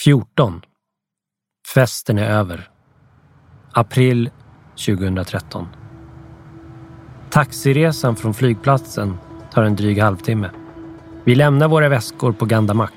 14. 0.04 0.62
Festen 1.74 2.18
är 2.18 2.30
över. 2.30 2.68
April 3.72 4.30
2013. 4.86 5.68
Taxiresan 7.30 8.16
från 8.16 8.34
flygplatsen 8.34 9.18
tar 9.52 9.62
en 9.62 9.76
dryg 9.76 9.98
halvtimme. 9.98 10.50
Vi 11.24 11.34
lämnar 11.34 11.68
våra 11.68 11.88
väskor 11.88 12.32
på 12.32 12.44
Gandamak, 12.44 12.92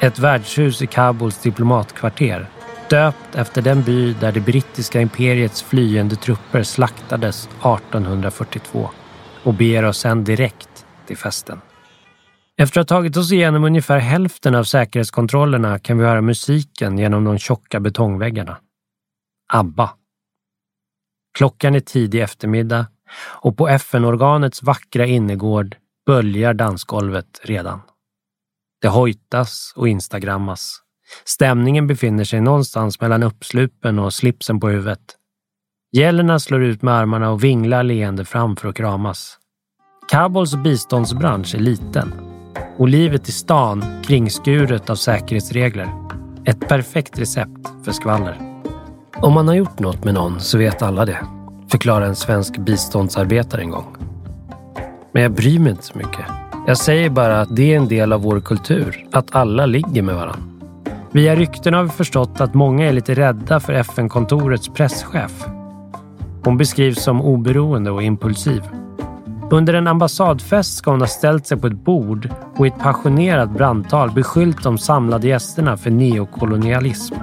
ett 0.00 0.18
värdshus 0.18 0.82
i 0.82 0.86
Kabuls 0.86 1.42
diplomatkvarter 1.42 2.46
döpt 2.90 3.34
efter 3.34 3.62
den 3.62 3.82
by 3.82 4.12
där 4.12 4.32
det 4.32 4.40
brittiska 4.40 5.00
imperiets 5.00 5.62
flyende 5.62 6.16
trupper 6.16 6.62
slaktades 6.62 7.46
1842 7.46 8.90
och 9.42 9.54
beger 9.54 9.84
oss 9.84 9.98
sen 9.98 10.24
direkt 10.24 10.86
till 11.06 11.16
festen. 11.16 11.60
Efter 12.60 12.80
att 12.80 12.90
ha 12.90 12.96
tagit 12.96 13.16
oss 13.16 13.32
igenom 13.32 13.64
ungefär 13.64 13.98
hälften 13.98 14.54
av 14.54 14.64
säkerhetskontrollerna 14.64 15.78
kan 15.78 15.98
vi 15.98 16.04
höra 16.04 16.20
musiken 16.20 16.98
genom 16.98 17.24
de 17.24 17.38
tjocka 17.38 17.80
betongväggarna. 17.80 18.58
ABBA. 19.52 19.90
Klockan 21.38 21.74
är 21.74 21.80
tidig 21.80 22.22
eftermiddag 22.22 22.86
och 23.20 23.56
på 23.56 23.68
FN-organets 23.68 24.62
vackra 24.62 25.06
innergård 25.06 25.76
böljar 26.06 26.54
dansgolvet 26.54 27.40
redan. 27.42 27.80
Det 28.82 28.88
hojtas 28.88 29.72
och 29.76 29.88
instagrammas. 29.88 30.82
Stämningen 31.24 31.86
befinner 31.86 32.24
sig 32.24 32.40
någonstans 32.40 33.00
mellan 33.00 33.22
uppslupen 33.22 33.98
och 33.98 34.14
slipsen 34.14 34.60
på 34.60 34.68
huvudet. 34.68 35.16
Gällerna 35.92 36.38
slår 36.38 36.62
ut 36.62 36.82
med 36.82 36.94
armarna 36.94 37.30
och 37.30 37.44
vinglar 37.44 37.82
leende 37.82 38.24
fram 38.24 38.56
för 38.56 38.68
att 38.68 38.76
kramas. 38.76 39.38
Kabuls 40.10 40.54
biståndsbransch 40.54 41.54
är 41.54 41.58
liten 41.58 42.27
och 42.76 42.88
livet 42.88 43.28
i 43.28 43.32
stan 43.32 43.84
kringskuret 44.04 44.90
av 44.90 44.94
säkerhetsregler. 44.94 45.88
Ett 46.44 46.68
perfekt 46.68 47.18
recept 47.18 47.84
för 47.84 47.92
skvaller. 47.92 48.38
Om 49.16 49.32
man 49.32 49.48
har 49.48 49.54
gjort 49.54 49.78
något 49.78 50.04
med 50.04 50.14
någon 50.14 50.40
så 50.40 50.58
vet 50.58 50.82
alla 50.82 51.04
det, 51.04 51.18
förklarar 51.70 52.06
en 52.06 52.16
svensk 52.16 52.58
biståndsarbetare 52.58 53.60
en 53.60 53.70
gång. 53.70 53.96
Men 55.12 55.22
jag 55.22 55.32
bryr 55.32 55.58
mig 55.58 55.70
inte 55.70 55.84
så 55.84 55.98
mycket. 55.98 56.24
Jag 56.66 56.78
säger 56.78 57.10
bara 57.10 57.40
att 57.40 57.56
det 57.56 57.72
är 57.72 57.76
en 57.76 57.88
del 57.88 58.12
av 58.12 58.22
vår 58.22 58.40
kultur, 58.40 59.06
att 59.12 59.34
alla 59.34 59.66
ligger 59.66 60.02
med 60.02 60.14
varandra. 60.14 60.42
Via 61.12 61.36
rykten 61.36 61.74
har 61.74 61.82
vi 61.82 61.88
förstått 61.88 62.40
att 62.40 62.54
många 62.54 62.88
är 62.88 62.92
lite 62.92 63.14
rädda 63.14 63.60
för 63.60 63.72
FN-kontorets 63.72 64.68
presschef. 64.68 65.44
Hon 66.44 66.56
beskrivs 66.56 67.02
som 67.02 67.22
oberoende 67.22 67.90
och 67.90 68.02
impulsiv. 68.02 68.62
Under 69.50 69.74
en 69.74 69.86
ambassadfest 69.86 70.76
ska 70.76 70.90
hon 70.90 71.00
ha 71.00 71.06
ställt 71.06 71.46
sig 71.46 71.58
på 71.58 71.66
ett 71.66 71.84
bord 71.84 72.30
och 72.56 72.66
i 72.66 72.68
ett 72.68 72.78
passionerat 72.78 73.50
brandtal 73.50 74.10
beskyllt 74.10 74.62
de 74.62 74.78
samlade 74.78 75.28
gästerna 75.28 75.76
för 75.76 75.90
neokolonialism. 75.90 77.14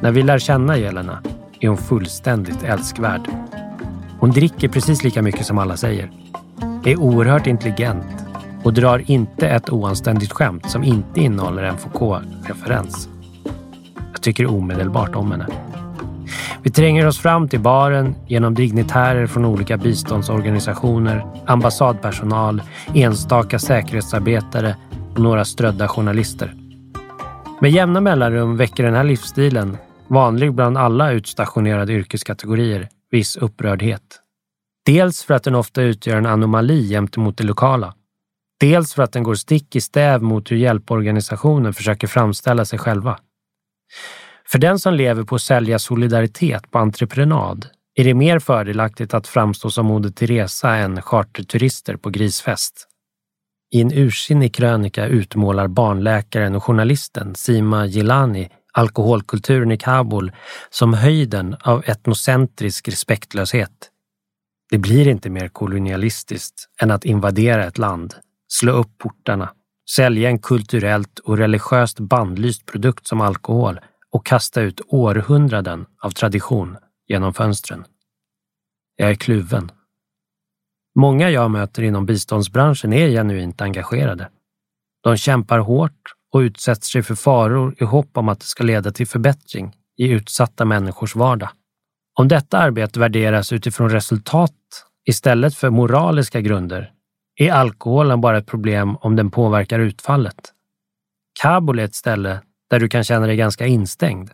När 0.00 0.10
vi 0.10 0.22
lär 0.22 0.38
känna 0.38 0.76
Jelena 0.76 1.18
är 1.60 1.68
hon 1.68 1.76
fullständigt 1.76 2.62
älskvärd. 2.62 3.20
Hon 4.18 4.30
dricker 4.30 4.68
precis 4.68 5.04
lika 5.04 5.22
mycket 5.22 5.46
som 5.46 5.58
alla 5.58 5.76
säger. 5.76 6.10
Är 6.84 7.00
oerhört 7.00 7.46
intelligent 7.46 8.06
och 8.62 8.72
drar 8.72 9.10
inte 9.10 9.48
ett 9.48 9.70
oanständigt 9.70 10.32
skämt 10.32 10.70
som 10.70 10.84
inte 10.84 11.20
innehåller 11.20 11.62
en 11.62 11.76
Foucault-referens. 11.78 13.08
Jag 14.12 14.22
tycker 14.22 14.46
omedelbart 14.46 15.14
om 15.14 15.30
henne. 15.32 15.46
Vi 16.68 16.72
tränger 16.72 17.06
oss 17.06 17.18
fram 17.18 17.48
till 17.48 17.60
baren 17.60 18.14
genom 18.26 18.54
dignitärer 18.54 19.26
från 19.26 19.44
olika 19.44 19.76
biståndsorganisationer, 19.76 21.26
ambassadpersonal, 21.46 22.62
enstaka 22.94 23.58
säkerhetsarbetare 23.58 24.76
och 25.12 25.20
några 25.20 25.44
strödda 25.44 25.88
journalister. 25.88 26.54
Med 27.60 27.70
jämna 27.70 28.00
mellanrum 28.00 28.56
väcker 28.56 28.84
den 28.84 28.94
här 28.94 29.04
livsstilen, 29.04 29.76
vanlig 30.08 30.54
bland 30.54 30.78
alla 30.78 31.12
utstationerade 31.12 31.92
yrkeskategorier, 31.92 32.88
viss 33.10 33.36
upprördhet. 33.36 34.20
Dels 34.86 35.24
för 35.24 35.34
att 35.34 35.44
den 35.44 35.54
ofta 35.54 35.82
utgör 35.82 36.16
en 36.16 36.26
anomali 36.26 36.88
gentemot 36.88 37.36
det 37.36 37.44
lokala. 37.44 37.94
Dels 38.60 38.94
för 38.94 39.02
att 39.02 39.12
den 39.12 39.22
går 39.22 39.34
stick 39.34 39.76
i 39.76 39.80
stäv 39.80 40.22
mot 40.22 40.50
hur 40.50 40.56
hjälporganisationen 40.56 41.74
försöker 41.74 42.06
framställa 42.06 42.64
sig 42.64 42.78
själva. 42.78 43.18
För 44.50 44.58
den 44.58 44.78
som 44.78 44.94
lever 44.94 45.22
på 45.22 45.34
att 45.34 45.42
sälja 45.42 45.78
solidaritet 45.78 46.70
på 46.70 46.78
entreprenad 46.78 47.66
är 47.94 48.04
det 48.04 48.14
mer 48.14 48.38
fördelaktigt 48.38 49.14
att 49.14 49.26
framstå 49.26 49.70
som 49.70 49.86
Moder 49.86 50.10
Teresa 50.10 50.76
än 50.76 51.02
charterturister 51.02 51.96
på 51.96 52.10
grisfest. 52.10 52.88
I 53.74 53.80
en 53.80 53.92
ursinnig 53.92 54.54
krönika 54.54 55.06
utmålar 55.06 55.68
barnläkaren 55.68 56.54
och 56.54 56.64
journalisten 56.64 57.34
Sima 57.34 57.86
Gilani 57.86 58.48
alkoholkulturen 58.72 59.72
i 59.72 59.76
Kabul 59.76 60.32
som 60.70 60.94
höjden 60.94 61.56
av 61.60 61.82
etnocentrisk 61.86 62.88
respektlöshet. 62.88 63.90
Det 64.70 64.78
blir 64.78 65.08
inte 65.08 65.30
mer 65.30 65.48
kolonialistiskt 65.48 66.68
än 66.82 66.90
att 66.90 67.04
invadera 67.04 67.64
ett 67.64 67.78
land, 67.78 68.14
slå 68.48 68.72
upp 68.72 68.98
portarna, 68.98 69.50
sälja 69.96 70.28
en 70.28 70.38
kulturellt 70.38 71.18
och 71.18 71.38
religiöst 71.38 72.00
bandlyst 72.00 72.66
produkt 72.66 73.06
som 73.06 73.20
alkohol 73.20 73.80
och 74.12 74.26
kasta 74.26 74.60
ut 74.60 74.80
århundraden 74.88 75.86
av 76.02 76.10
tradition 76.10 76.76
genom 77.06 77.34
fönstren. 77.34 77.84
Jag 78.96 79.10
är 79.10 79.14
kluven. 79.14 79.72
Många 80.98 81.30
jag 81.30 81.50
möter 81.50 81.82
inom 81.82 82.06
biståndsbranschen 82.06 82.92
är 82.92 83.08
genuint 83.08 83.60
engagerade. 83.60 84.28
De 85.02 85.16
kämpar 85.16 85.58
hårt 85.58 86.14
och 86.32 86.38
utsätter 86.38 86.86
sig 86.86 87.02
för 87.02 87.14
faror 87.14 87.74
i 87.78 87.84
hopp 87.84 88.16
om 88.16 88.28
att 88.28 88.40
det 88.40 88.46
ska 88.46 88.64
leda 88.64 88.92
till 88.92 89.06
förbättring 89.06 89.76
i 89.96 90.10
utsatta 90.10 90.64
människors 90.64 91.16
vardag. 91.16 91.48
Om 92.18 92.28
detta 92.28 92.58
arbete 92.58 93.00
värderas 93.00 93.52
utifrån 93.52 93.90
resultat 93.90 94.52
istället 95.08 95.54
för 95.54 95.70
moraliska 95.70 96.40
grunder 96.40 96.92
är 97.40 97.52
alkoholen 97.52 98.20
bara 98.20 98.38
ett 98.38 98.46
problem 98.46 98.96
om 98.96 99.16
den 99.16 99.30
påverkar 99.30 99.78
utfallet. 99.78 100.52
Kabul 101.42 101.78
är 101.78 101.84
ett 101.84 101.94
ställe 101.94 102.40
där 102.70 102.80
du 102.80 102.88
kan 102.88 103.04
känna 103.04 103.26
dig 103.26 103.36
ganska 103.36 103.66
instängd. 103.66 104.30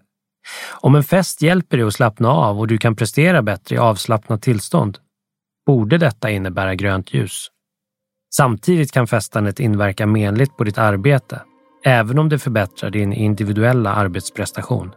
Om 0.81 0.95
en 0.95 1.05
fest 1.05 1.43
hjälper 1.43 1.77
dig 1.77 1.87
att 1.87 1.95
slappna 1.95 2.29
av 2.29 2.59
och 2.59 2.67
du 2.67 2.79
kan 2.79 2.97
prestera 2.97 3.43
bättre 3.43 3.77
i 3.77 3.79
avslappnat 3.79 4.43
tillstånd, 4.43 4.99
borde 5.67 5.99
detta 5.99 6.31
innebära 6.31 6.75
grönt 6.75 7.15
ljus. 7.15 7.51
Samtidigt 8.37 8.93
kan 8.93 9.07
festandet 9.07 9.61
inverka 9.61 10.07
menligt 10.07 10.57
på 10.57 10.65
ditt 10.65 10.79
arbete, 10.79 11.43
även 11.85 12.19
om 12.19 12.29
det 12.29 12.39
förbättrar 12.39 12.91
din 12.91 13.13
individuella 13.13 13.95
arbetsprestation. 13.95 14.95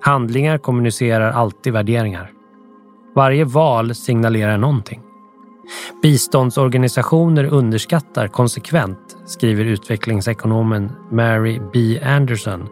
Handlingar 0.00 0.58
kommunicerar 0.58 1.32
alltid 1.32 1.72
värderingar. 1.72 2.30
Varje 3.14 3.44
val 3.44 3.94
signalerar 3.94 4.58
någonting. 4.58 5.02
Biståndsorganisationer 6.02 7.44
underskattar 7.44 8.28
konsekvent, 8.28 9.16
skriver 9.26 9.64
utvecklingsekonomen 9.64 10.92
Mary 11.10 11.60
B. 11.72 12.00
Anderson, 12.04 12.68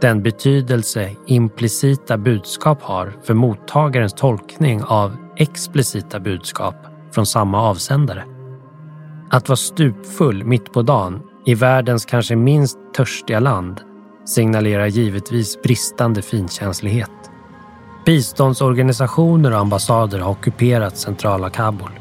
den 0.00 0.22
betydelse 0.22 1.10
implicita 1.26 2.18
budskap 2.18 2.82
har 2.82 3.12
för 3.22 3.34
mottagarens 3.34 4.14
tolkning 4.14 4.82
av 4.82 5.16
explicita 5.36 6.20
budskap 6.20 6.74
från 7.12 7.26
samma 7.26 7.62
avsändare. 7.62 8.24
Att 9.30 9.48
vara 9.48 9.56
stupfull 9.56 10.44
mitt 10.44 10.72
på 10.72 10.82
dagen 10.82 11.22
i 11.46 11.54
världens 11.54 12.04
kanske 12.04 12.36
minst 12.36 12.78
törstiga 12.94 13.40
land 13.40 13.80
signalerar 14.24 14.86
givetvis 14.86 15.62
bristande 15.62 16.22
finkänslighet. 16.22 17.10
Biståndsorganisationer 18.06 19.52
och 19.52 19.58
ambassader 19.58 20.18
har 20.18 20.30
ockuperat 20.30 20.98
centrala 20.98 21.50
Kabul. 21.50 21.99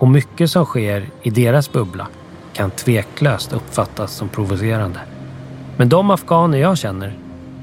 Och 0.00 0.08
mycket 0.08 0.50
som 0.50 0.64
sker 0.64 1.08
i 1.22 1.30
deras 1.30 1.72
bubbla 1.72 2.08
kan 2.52 2.70
tveklöst 2.70 3.52
uppfattas 3.52 4.14
som 4.14 4.28
provocerande. 4.28 5.00
Men 5.76 5.88
de 5.88 6.10
afghaner 6.10 6.58
jag 6.58 6.78
känner 6.78 7.18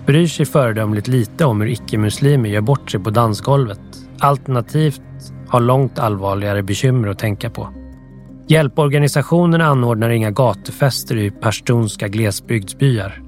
bryr 0.06 0.28
sig 0.28 0.46
föredömligt 0.46 1.08
lite 1.08 1.46
om 1.46 1.62
hur 1.62 1.68
icke-muslimer 1.68 2.50
gör 2.50 2.62
bort 2.62 2.92
sig 2.92 3.00
på 3.00 3.10
dansgolvet. 3.10 3.80
Alternativt 4.20 5.02
har 5.48 5.60
långt 5.60 6.00
allvarligare 6.00 6.64
bekymmer 6.64 7.08
att 7.08 7.20
tänka 7.20 7.50
på. 7.50 7.70
Hjälporganisationerna 8.48 9.66
anordnar 9.66 10.10
inga 10.10 10.32
gatufester 10.32 11.18
i 11.18 11.32
pashtunska 11.32 12.08
glesbygdsbyar. 12.08 13.22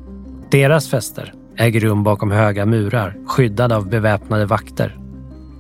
Deras 0.51 0.89
fester 0.89 1.33
äger 1.57 1.79
rum 1.79 2.03
bakom 2.03 2.31
höga 2.31 2.65
murar, 2.65 3.17
skyddade 3.27 3.75
av 3.75 3.89
beväpnade 3.89 4.45
vakter. 4.45 4.97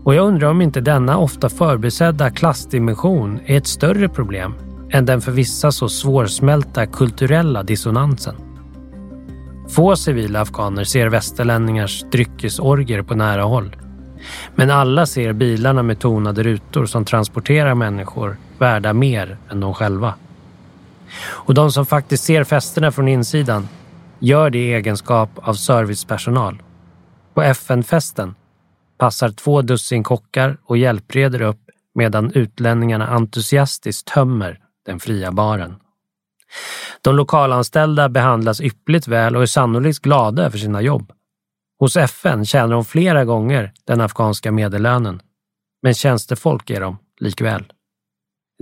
Och 0.03 0.15
jag 0.15 0.27
undrar 0.27 0.47
om 0.47 0.61
inte 0.61 0.81
denna 0.81 1.17
ofta 1.17 1.49
förbisedda 1.49 2.29
klassdimension 2.29 3.39
är 3.45 3.57
ett 3.57 3.67
större 3.67 4.09
problem 4.09 4.53
än 4.91 5.05
den 5.05 5.21
för 5.21 5.31
vissa 5.31 5.71
så 5.71 5.89
svårsmälta 5.89 6.85
kulturella 6.85 7.63
dissonansen. 7.63 8.35
Få 9.69 9.95
civila 9.95 10.41
afghaner 10.41 10.83
ser 10.83 11.09
västerlänningars 11.09 12.03
dryckesorger 12.11 13.01
på 13.01 13.15
nära 13.15 13.43
håll. 13.43 13.75
Men 14.55 14.71
alla 14.71 15.05
ser 15.05 15.33
bilarna 15.33 15.83
med 15.83 15.99
tonade 15.99 16.43
rutor 16.43 16.85
som 16.85 17.05
transporterar 17.05 17.75
människor 17.75 18.37
värda 18.57 18.93
mer 18.93 19.37
än 19.49 19.59
de 19.59 19.73
själva. 19.73 20.13
Och 21.21 21.53
de 21.53 21.71
som 21.71 21.85
faktiskt 21.85 22.23
ser 22.23 22.43
festerna 22.43 22.91
från 22.91 23.07
insidan 23.07 23.67
gör 24.19 24.49
det 24.49 24.57
i 24.57 24.73
egenskap 24.73 25.29
av 25.35 25.53
servicepersonal. 25.53 26.61
På 27.33 27.41
FN-festen 27.41 28.35
passar 28.99 29.29
två 29.29 29.61
dussin 29.61 30.03
kockar 30.03 30.57
och 30.63 30.77
hjälpreder 30.77 31.41
upp 31.41 31.69
medan 31.95 32.31
utlänningarna 32.31 33.07
entusiastiskt 33.07 34.07
tömmer 34.07 34.59
den 34.85 34.99
fria 34.99 35.31
baren. 35.31 35.75
De 37.01 37.15
lokalanställda 37.15 38.09
behandlas 38.09 38.61
yppligt 38.61 39.07
väl 39.07 39.35
och 39.35 39.41
är 39.41 39.45
sannolikt 39.45 39.99
glada 39.99 40.45
över 40.45 40.57
sina 40.57 40.81
jobb. 40.81 41.11
Hos 41.79 41.97
FN 41.97 42.45
tjänar 42.45 42.73
de 42.73 42.85
flera 42.85 43.25
gånger 43.25 43.73
den 43.85 44.01
afghanska 44.01 44.51
medellönen. 44.51 45.21
Men 45.81 45.93
tjänstefolk 45.93 46.69
är 46.69 46.81
de 46.81 46.97
likväl. 47.19 47.73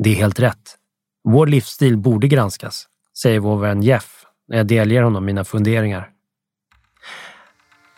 Det 0.04 0.10
är 0.10 0.16
helt 0.16 0.40
rätt. 0.40 0.76
Vår 1.24 1.48
livsstil 1.48 1.98
borde 1.98 2.28
granskas, 2.28 2.88
säger 3.18 3.40
vår 3.40 3.58
vän 3.58 3.82
Jeff 3.82 4.24
när 4.48 4.58
jag 4.58 4.68
delger 4.68 5.02
honom 5.02 5.26
mina 5.26 5.44
funderingar. 5.44 6.10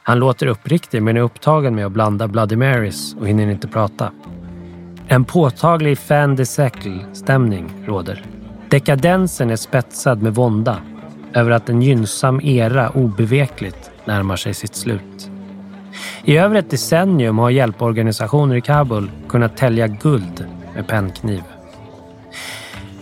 Han 0.10 0.19
låter 0.19 0.48
uppriktig 0.48 1.04
men 1.04 1.17
är 1.17 1.22
upptagen 1.22 1.76
med 1.76 1.86
att 1.86 1.91
blanda 1.91 2.28
Bloody 2.28 2.56
Marys 2.56 3.15
och 3.19 3.28
hinner 3.28 3.52
inte 3.52 3.67
prata. 3.67 4.12
En 5.08 5.26
påtaglig 5.26 5.98
fan 5.98 6.36
de 6.36 6.45
stämning 7.13 7.74
råder. 7.86 8.24
Dekadensen 8.69 9.50
är 9.50 9.56
spetsad 9.56 10.22
med 10.22 10.36
vånda 10.36 10.78
över 11.34 11.52
att 11.52 11.69
en 11.69 11.82
gynnsam 11.82 12.41
era 12.41 12.89
obevekligt 12.89 13.91
närmar 14.06 14.36
sig 14.36 14.54
sitt 14.54 14.76
slut. 14.76 15.30
I 16.24 16.38
över 16.38 16.56
ett 16.56 16.69
decennium 16.69 17.38
har 17.38 17.50
hjälporganisationer 17.50 18.56
i 18.56 18.62
Kabul 18.62 19.12
kunnat 19.28 19.58
tälja 19.58 19.88
guld 19.88 20.45
med 20.76 20.88
pennkniv. 20.88 21.43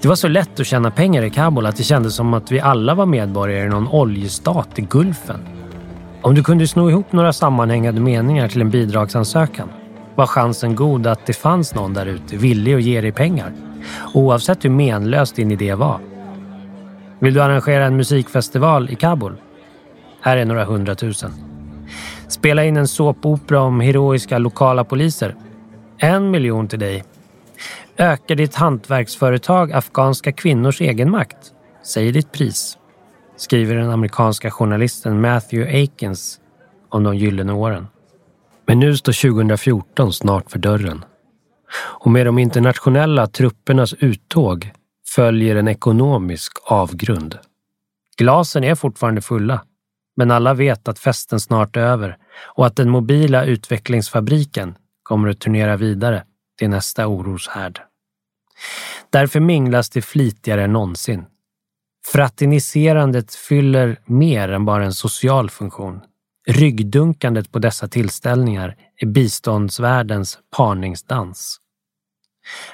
Det 0.01 0.07
var 0.07 0.15
så 0.15 0.27
lätt 0.27 0.59
att 0.59 0.67
tjäna 0.67 0.91
pengar 0.91 1.23
i 1.23 1.29
Kabul 1.29 1.65
att 1.65 1.77
det 1.77 1.83
kändes 1.83 2.15
som 2.15 2.33
att 2.33 2.51
vi 2.51 2.59
alla 2.59 2.95
var 2.95 3.05
medborgare 3.05 3.65
i 3.65 3.69
någon 3.69 3.87
oljestat 3.87 4.79
i 4.79 4.81
Gulfen. 4.81 5.56
Om 6.21 6.35
du 6.35 6.43
kunde 6.43 6.67
sno 6.67 6.89
ihop 6.89 7.11
några 7.11 7.33
sammanhängande 7.33 8.01
meningar 8.01 8.47
till 8.47 8.61
en 8.61 8.69
bidragsansökan 8.69 9.69
var 10.15 10.27
chansen 10.27 10.75
god 10.75 11.07
att 11.07 11.25
det 11.25 11.33
fanns 11.33 11.75
någon 11.75 11.93
där 11.93 12.05
ute 12.05 12.37
villig 12.37 12.73
att 12.73 12.81
ge 12.81 13.01
dig 13.01 13.11
pengar. 13.11 13.53
Oavsett 14.13 14.65
hur 14.65 14.69
menlös 14.69 15.31
din 15.31 15.51
idé 15.51 15.73
var. 15.75 15.99
Vill 17.19 17.33
du 17.33 17.41
arrangera 17.41 17.85
en 17.85 17.97
musikfestival 17.97 18.89
i 18.89 18.95
Kabul? 18.95 19.35
Här 20.21 20.37
är 20.37 20.45
några 20.45 20.65
hundratusen. 20.65 21.31
Spela 22.27 22.65
in 22.65 22.77
en 22.77 22.87
såpopera 22.87 23.61
om 23.61 23.79
heroiska 23.79 24.37
lokala 24.37 24.83
poliser? 24.83 25.35
En 25.97 26.31
miljon 26.31 26.67
till 26.67 26.79
dig. 26.79 27.03
Öka 27.97 28.35
ditt 28.35 28.55
hantverksföretag 28.55 29.71
afghanska 29.71 30.31
kvinnors 30.31 30.81
egenmakt? 30.81 31.37
Säg 31.83 32.11
ditt 32.11 32.31
pris. 32.31 32.77
Skriver 33.37 33.75
den 33.75 33.89
amerikanska 33.89 34.51
journalisten 34.51 35.21
Matthew 35.21 35.83
Akins 35.83 36.39
om 36.89 37.03
de 37.03 37.15
gyllene 37.15 37.53
åren. 37.53 37.87
Men 38.65 38.79
nu 38.79 38.97
står 38.97 39.31
2014 39.31 40.13
snart 40.13 40.51
för 40.51 40.59
dörren. 40.59 41.05
Och 41.77 42.11
med 42.11 42.25
de 42.25 42.39
internationella 42.39 43.27
truppernas 43.27 43.93
uttåg 43.93 44.71
följer 45.15 45.55
en 45.55 45.67
ekonomisk 45.67 46.51
avgrund. 46.63 47.37
Glasen 48.17 48.63
är 48.63 48.75
fortfarande 48.75 49.21
fulla, 49.21 49.63
men 50.15 50.31
alla 50.31 50.53
vet 50.53 50.87
att 50.87 50.99
festen 50.99 51.39
snart 51.39 51.75
är 51.77 51.81
över 51.81 52.17
och 52.55 52.65
att 52.65 52.75
den 52.75 52.89
mobila 52.89 53.45
utvecklingsfabriken 53.45 54.75
kommer 55.03 55.29
att 55.29 55.39
turnera 55.39 55.77
vidare 55.77 56.23
till 56.59 56.69
nästa 56.69 57.07
oroshärd. 57.07 57.81
Därför 59.09 59.39
minglas 59.39 59.89
det 59.89 60.01
flitigare 60.01 60.63
än 60.63 60.73
någonsin. 60.73 61.25
Fraterniserandet 62.11 63.35
fyller 63.35 63.99
mer 64.05 64.49
än 64.49 64.65
bara 64.65 64.85
en 64.85 64.93
social 64.93 65.49
funktion. 65.49 66.01
Ryggdunkandet 66.47 67.51
på 67.51 67.59
dessa 67.59 67.87
tillställningar 67.87 68.75
är 68.95 69.07
biståndsvärldens 69.07 70.39
parningsdans. 70.57 71.57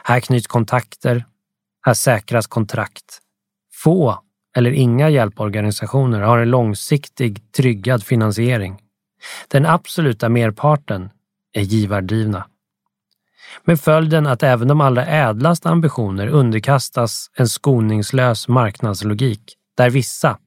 Här 0.04 0.20
knyts 0.20 0.48
kontakter, 0.48 1.26
här 1.86 1.94
säkras 1.94 2.48
kontrakt. 2.48 3.20
Få 3.74 4.20
eller 4.56 4.72
inga 4.72 5.10
hjälporganisationer 5.10 6.22
har 6.22 6.38
en 6.38 6.50
långsiktig, 6.50 7.52
tryggad 7.52 8.04
finansiering. 8.04 8.80
Den 9.48 9.66
absoluta 9.66 10.30
merparten 10.30 11.10
är 11.54 11.62
givardrivna. 11.62 12.46
Med 13.64 13.80
följden 13.80 14.28
att 14.28 14.44
även 14.44 14.68
de 14.68 14.82
allra 14.82 15.06
ädlaste 15.06 15.70
ambitioner 15.70 16.28
underkastas 16.28 17.32
en 17.38 17.48
skoningslös 17.48 18.48
marknadslogik 18.48 19.58
där 19.78 19.90
vissa, 19.90 20.38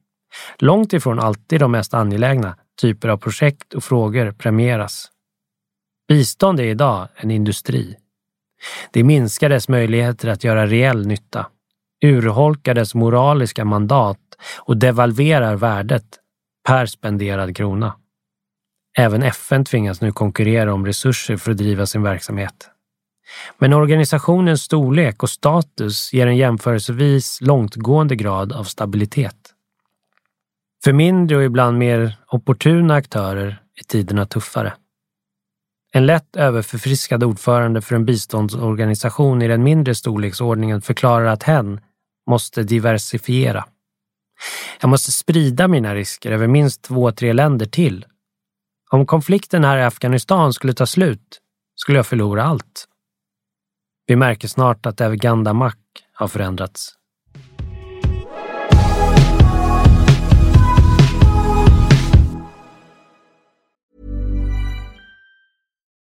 långt 0.57 0.93
ifrån 0.93 1.19
alltid 1.19 1.59
de 1.59 1.71
mest 1.71 1.93
angelägna, 1.93 2.55
typer 2.81 3.09
av 3.09 3.17
projekt 3.17 3.73
och 3.73 3.83
frågor 3.83 4.31
premieras. 4.31 5.11
Bistånd 6.07 6.59
är 6.59 6.63
idag 6.63 7.07
en 7.15 7.31
industri. 7.31 7.95
Det 8.91 9.03
minskar 9.03 9.49
dess 9.49 9.69
möjligheter 9.69 10.27
att 10.27 10.43
göra 10.43 10.67
reell 10.67 11.07
nytta, 11.07 11.47
urholkar 12.03 12.73
dess 12.73 12.95
moraliska 12.95 13.65
mandat 13.65 14.19
och 14.59 14.77
devalverar 14.77 15.55
värdet 15.55 16.05
per 16.67 16.85
spenderad 16.85 17.57
krona. 17.57 17.95
Även 18.97 19.23
FN 19.23 19.65
tvingas 19.65 20.01
nu 20.01 20.11
konkurrera 20.11 20.73
om 20.73 20.85
resurser 20.85 21.37
för 21.37 21.51
att 21.51 21.57
driva 21.57 21.85
sin 21.85 22.03
verksamhet. 22.03 22.69
Men 23.57 23.73
organisationens 23.73 24.63
storlek 24.63 25.23
och 25.23 25.29
status 25.29 26.13
ger 26.13 26.27
en 26.27 26.37
jämförelsevis 26.37 27.41
långtgående 27.41 28.15
grad 28.15 28.53
av 28.53 28.63
stabilitet. 28.63 29.53
För 30.83 30.93
mindre 30.93 31.37
och 31.37 31.43
ibland 31.43 31.77
mer 31.77 32.17
opportuna 32.27 32.93
aktörer 32.95 33.61
är 33.79 33.83
tiderna 33.87 34.25
tuffare. 34.25 34.73
En 35.91 36.05
lätt 36.05 36.35
överförfriskad 36.35 37.23
ordförande 37.23 37.81
för 37.81 37.95
en 37.95 38.05
biståndsorganisation 38.05 39.41
i 39.41 39.47
den 39.47 39.63
mindre 39.63 39.95
storleksordningen 39.95 40.81
förklarar 40.81 41.25
att 41.25 41.43
hen 41.43 41.79
måste 42.29 42.63
diversifiera. 42.63 43.65
Jag 44.81 44.89
måste 44.89 45.11
sprida 45.11 45.67
mina 45.67 45.95
risker 45.95 46.31
över 46.31 46.47
minst 46.47 46.81
två, 46.81 47.11
tre 47.11 47.33
länder 47.33 47.65
till. 47.65 48.05
Om 48.89 49.05
konflikten 49.05 49.63
här 49.63 49.77
i 49.77 49.83
Afghanistan 49.83 50.53
skulle 50.53 50.73
ta 50.73 50.85
slut 50.85 51.41
skulle 51.75 51.97
jag 51.97 52.07
förlora 52.07 52.43
allt. 52.43 52.87
Vi 54.09 54.15
märker 54.15 54.47
snart 54.47 54.85
att 54.85 55.01
även 55.01 55.17
Gandamak 55.17 55.77
har 56.13 56.27
förändrats. 56.27 56.93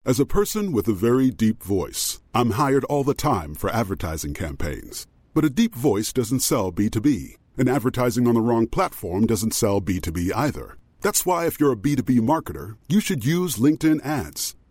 As 0.07 0.21
a 0.21 0.25
person 0.25 0.73
with 0.73 0.89
a 0.89 0.93
very 0.93 1.31
deep 1.31 1.63
voice, 1.63 2.21
I'm 2.35 2.51
hired 2.51 2.85
all 2.85 3.05
the 3.05 3.15
time 3.15 3.55
for 3.55 3.71
advertising 3.71 4.35
campaigns. 4.35 5.07
But 5.35 5.45
a 5.45 5.51
deep 5.51 5.75
voice 5.75 6.13
doesn't 6.13 6.41
sell 6.41 6.73
B2B, 6.73 7.37
and 7.59 7.69
advertising 7.69 8.27
on 8.27 8.35
the 8.35 8.41
wrong 8.41 8.67
platform 8.67 9.27
doesn't 9.27 9.55
sell 9.55 9.81
B2B 9.81 10.33
either. 10.35 10.79
That's 11.03 11.27
why, 11.27 11.47
if 11.47 11.61
you're 11.61 11.73
a 11.73 11.77
B2B 11.77 12.21
marketer, 12.21 12.77
you 12.89 13.01
should 13.01 13.27
use 13.27 13.63
LinkedIn 13.63 14.01
ads. 14.05 14.57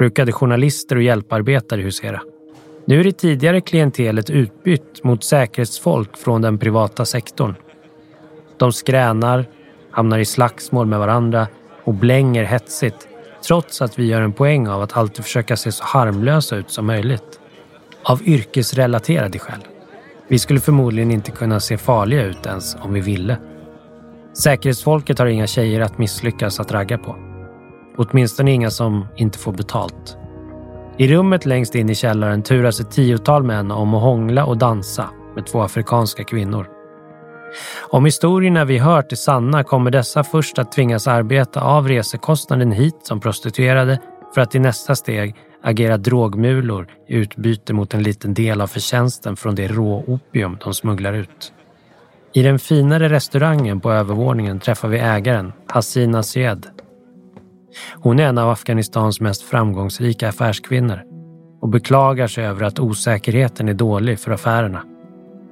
brukade 0.00 0.32
journalister 0.32 0.96
och 0.96 1.02
hjälparbetare 1.02 1.80
husera. 1.80 2.20
Nu 2.84 3.00
är 3.00 3.04
det 3.04 3.12
tidigare 3.12 3.60
klientelet 3.60 4.30
utbytt 4.30 5.04
mot 5.04 5.24
säkerhetsfolk 5.24 6.16
från 6.16 6.42
den 6.42 6.58
privata 6.58 7.04
sektorn. 7.04 7.54
De 8.56 8.72
skränar, 8.72 9.44
hamnar 9.90 10.18
i 10.18 10.24
slagsmål 10.24 10.86
med 10.86 10.98
varandra 10.98 11.46
och 11.84 11.94
blänger 11.94 12.44
hetsigt 12.44 13.08
trots 13.46 13.82
att 13.82 13.98
vi 13.98 14.06
gör 14.06 14.22
en 14.22 14.32
poäng 14.32 14.68
av 14.68 14.82
att 14.82 14.96
alltid 14.96 15.24
försöka 15.24 15.56
se 15.56 15.72
så 15.72 15.84
harmlösa 15.84 16.56
ut 16.56 16.70
som 16.70 16.86
möjligt. 16.86 17.40
Av 18.02 18.22
yrkesrelaterade 18.22 19.38
skäl. 19.38 19.60
Vi 20.28 20.38
skulle 20.38 20.60
förmodligen 20.60 21.10
inte 21.10 21.30
kunna 21.30 21.60
se 21.60 21.78
farliga 21.78 22.22
ut 22.24 22.46
ens 22.46 22.76
om 22.80 22.92
vi 22.92 23.00
ville. 23.00 23.36
Säkerhetsfolket 24.32 25.18
har 25.18 25.26
inga 25.26 25.46
tjejer 25.46 25.80
att 25.80 25.98
misslyckas 25.98 26.60
att 26.60 26.72
ragga 26.72 26.98
på. 26.98 27.29
Åtminstone 27.96 28.52
inga 28.52 28.70
som 28.70 29.06
inte 29.16 29.38
får 29.38 29.52
betalt. 29.52 30.16
I 30.98 31.08
rummet 31.08 31.46
längst 31.46 31.74
in 31.74 31.90
i 31.90 31.94
källaren 31.94 32.42
turas 32.42 32.80
ett 32.80 32.90
tiotal 32.90 33.42
män 33.42 33.70
om 33.70 33.94
att 33.94 34.02
hångla 34.02 34.44
och 34.44 34.58
dansa 34.58 35.10
med 35.34 35.46
två 35.46 35.62
afrikanska 35.62 36.24
kvinnor. 36.24 36.66
Om 37.90 38.04
historierna 38.04 38.64
vi 38.64 38.78
hört 38.78 39.12
är 39.12 39.16
sanna 39.16 39.64
kommer 39.64 39.90
dessa 39.90 40.24
först 40.24 40.58
att 40.58 40.72
tvingas 40.72 41.08
arbeta 41.08 41.60
av 41.60 41.88
resekostnaden 41.88 42.72
hit 42.72 42.96
som 43.02 43.20
prostituerade 43.20 43.98
för 44.34 44.40
att 44.40 44.54
i 44.54 44.58
nästa 44.58 44.94
steg 44.94 45.36
agera 45.62 45.96
drogmulor 45.96 46.86
i 47.08 47.14
utbyte 47.14 47.72
mot 47.72 47.94
en 47.94 48.02
liten 48.02 48.34
del 48.34 48.60
av 48.60 48.66
förtjänsten 48.66 49.36
från 49.36 49.54
det 49.54 49.68
råopium 49.68 50.58
de 50.64 50.74
smugglar 50.74 51.12
ut. 51.12 51.52
I 52.32 52.42
den 52.42 52.58
finare 52.58 53.08
restaurangen 53.08 53.80
på 53.80 53.92
övervåningen 53.92 54.60
träffar 54.60 54.88
vi 54.88 54.98
ägaren, 54.98 55.52
Hasina 55.68 56.22
Syed. 56.22 56.66
Hon 57.94 58.18
är 58.18 58.26
en 58.26 58.38
av 58.38 58.50
Afghanistans 58.50 59.20
mest 59.20 59.42
framgångsrika 59.42 60.28
affärskvinnor 60.28 61.00
och 61.60 61.68
beklagar 61.68 62.26
sig 62.26 62.46
över 62.46 62.64
att 62.64 62.78
osäkerheten 62.78 63.68
är 63.68 63.74
dålig 63.74 64.18
för 64.18 64.30
affärerna. 64.32 64.82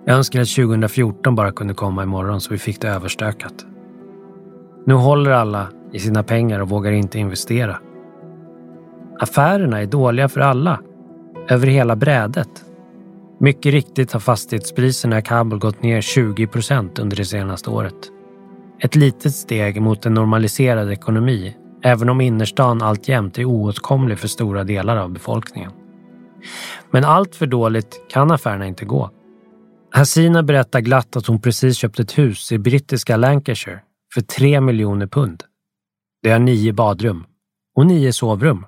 Jag 0.07 0.17
önskar 0.17 0.41
att 0.41 0.49
2014 0.49 1.35
bara 1.35 1.53
kunde 1.53 1.75
komma 1.75 2.03
imorgon 2.03 2.41
så 2.41 2.51
vi 2.51 2.59
fick 2.59 2.81
det 2.81 2.89
överstökat. 2.89 3.67
Nu 4.87 4.95
håller 4.95 5.31
alla 5.31 5.67
i 5.93 5.99
sina 5.99 6.23
pengar 6.23 6.61
och 6.61 6.69
vågar 6.69 6.93
inte 6.93 7.19
investera. 7.19 7.79
Affärerna 9.21 9.81
är 9.81 9.87
dåliga 9.87 10.29
för 10.29 10.41
alla, 10.41 10.81
över 11.49 11.67
hela 11.67 11.97
brädet. 11.97 12.65
Mycket 13.41 13.73
riktigt 13.73 14.13
har 14.13 14.21
fastighetspriserna 14.21 15.19
i 15.19 15.23
Kabul 15.23 15.59
gått 15.59 15.83
ner 15.83 16.01
20 16.01 16.47
procent 16.47 16.99
under 16.99 17.17
det 17.17 17.25
senaste 17.25 17.71
året. 17.71 17.95
Ett 18.81 18.97
litet 18.97 19.35
steg 19.35 19.83
mot 19.83 20.07
en 20.07 20.15
normaliserad 20.15 20.93
ekonomi, 20.93 21.57
även 21.83 22.09
om 22.09 22.21
innerstan 22.21 22.83
alltjämt 22.83 23.39
är 23.39 23.45
oåtkomlig 23.45 24.19
för 24.19 24.29
stora 24.29 24.65
delar 24.65 24.97
av 24.97 25.11
befolkningen. 25.11 25.73
Men 26.91 27.05
allt 27.05 27.37
för 27.37 27.47
dåligt 27.47 28.01
kan 28.09 28.31
affärerna 28.31 28.67
inte 28.67 28.85
gå. 28.85 29.11
Hasina 29.91 30.43
berättar 30.43 30.81
glatt 30.81 31.17
att 31.17 31.27
hon 31.27 31.41
precis 31.41 31.77
köpt 31.77 32.01
ett 32.01 32.19
hus 32.19 32.53
i 32.53 32.59
brittiska 32.59 33.17
Lancashire 33.17 33.81
för 34.15 34.21
3 34.21 34.61
miljoner 34.61 35.07
pund. 35.07 35.45
Det 36.23 36.31
har 36.31 36.39
nio 36.39 36.73
badrum 36.73 37.25
och 37.77 37.87
nio 37.87 38.13
sovrum. 38.13 38.67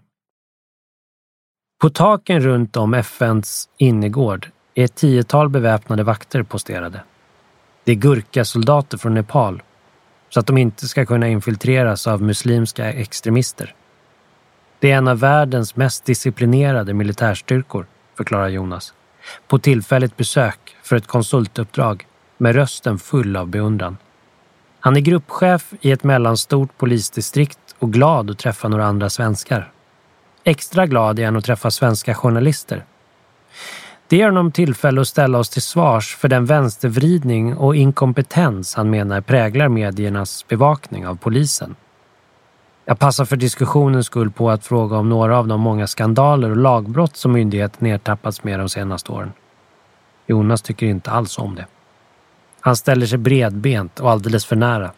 På 1.81 1.91
taken 1.91 2.41
runt 2.41 2.77
om 2.77 2.95
FNs 2.95 3.69
innergård 3.79 4.51
är 4.75 4.85
ett 4.85 4.95
tiotal 4.95 5.49
beväpnade 5.49 6.03
vakter 6.03 6.43
posterade. 6.43 7.03
Det 7.85 7.93
är 7.93 7.97
gurkasoldater 7.97 8.99
från 8.99 9.15
Nepal 9.15 9.63
så 10.31 10.41
att 10.41 10.47
de 10.47 10.59
inte 10.59 10.89
ska 10.89 11.07
kunna 11.07 11.29
infiltreras 11.29 12.07
av 12.07 12.23
muslimska 12.23 12.93
extremister. 12.93 13.75
Det 14.79 14.91
är 14.91 14.97
en 14.97 15.09
av 15.09 15.19
världens 15.19 15.77
mest 15.77 16.05
disciplinerade 16.05 16.95
militärstyrkor, 16.95 17.87
förklarar 18.17 18.49
Jonas. 18.49 18.95
På 19.49 19.59
tillfälligt 19.59 20.17
besök 20.17 20.77
för 20.83 20.97
ett 20.97 21.07
konsultuppdrag 21.07 22.07
med 22.39 22.55
rösten 22.55 22.99
full 22.99 23.37
av 23.37 23.49
beundran. 23.49 23.97
Han 24.81 24.97
är 24.97 25.01
gruppchef 25.01 25.73
i 25.81 25.93
ett 25.93 26.05
mellanstort 26.05 26.79
polisdistrikt 26.79 27.59
och 27.79 27.93
glad 27.93 28.31
att 28.31 28.39
träffa 28.39 28.69
några 28.69 28.87
andra 28.87 29.11
svenskar. 29.11 29.73
Extra 30.45 30.87
glad 30.87 31.19
är 31.19 31.25
han 31.25 31.37
att 31.37 31.45
träffa 31.45 31.71
svenska 31.71 32.15
journalister. 32.15 32.85
Det 34.11 34.17
ger 34.17 34.27
honom 34.27 34.53
tillfälle 34.53 35.01
att 35.01 35.09
ställa 35.09 35.39
oss 35.39 35.49
till 35.49 35.63
svars 35.63 36.17
för 36.17 36.29
den 36.29 36.47
vänstervridning 36.47 37.57
och 37.57 37.77
inkompetens 37.77 38.75
han 38.75 38.91
menar 38.91 39.21
präglar 39.21 39.69
mediernas 39.69 40.49
bevakning 40.49 41.07
av 41.07 41.17
polisen. 41.17 41.77
Jag 42.85 42.99
passar 42.99 43.25
för 43.25 43.37
diskussionens 43.37 44.07
skull 44.07 44.31
på 44.31 44.51
att 44.51 44.67
fråga 44.67 44.97
om 44.97 45.09
några 45.09 45.39
av 45.39 45.49
de 45.49 45.61
många 45.61 45.87
skandaler 45.87 46.51
och 46.51 46.57
lagbrott 46.57 47.17
som 47.17 47.33
myndigheten 47.33 47.87
ertappats 47.87 48.45
med 48.45 48.59
de 48.59 48.69
senaste 48.69 49.13
åren. 49.13 49.33
Jonas 50.27 50.63
tycker 50.63 50.87
inte 50.87 51.11
alls 51.11 51.39
om 51.39 51.55
det. 51.55 51.67
Han 52.61 52.77
ställer 52.77 53.07
sig 53.07 53.19
bredbent 53.19 54.01
och 54.01 54.11
alldeles 54.11 54.47
för 54.47 54.57
nära 54.57 54.91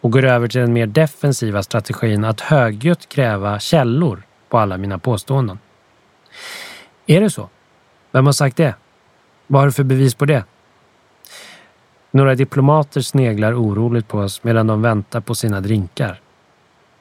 och 0.00 0.12
går 0.12 0.24
över 0.24 0.48
till 0.48 0.60
den 0.60 0.72
mer 0.72 0.86
defensiva 0.86 1.62
strategin 1.62 2.24
att 2.24 2.40
högljutt 2.40 3.08
kräva 3.08 3.58
källor 3.58 4.22
på 4.48 4.58
alla 4.58 4.76
mina 4.76 4.98
påståenden. 4.98 5.58
Är 7.06 7.20
det 7.20 7.30
så? 7.30 7.48
Vem 8.12 8.26
har 8.26 8.32
sagt 8.32 8.56
det? 8.56 8.74
Vad 9.46 9.60
har 9.60 9.66
du 9.66 9.72
för 9.72 9.84
bevis 9.84 10.14
på 10.14 10.24
det? 10.24 10.44
Några 12.10 12.34
diplomater 12.34 13.00
sneglar 13.00 13.54
oroligt 13.54 14.08
på 14.08 14.18
oss 14.18 14.44
medan 14.44 14.66
de 14.66 14.82
väntar 14.82 15.20
på 15.20 15.34
sina 15.34 15.60
drinkar. 15.60 16.20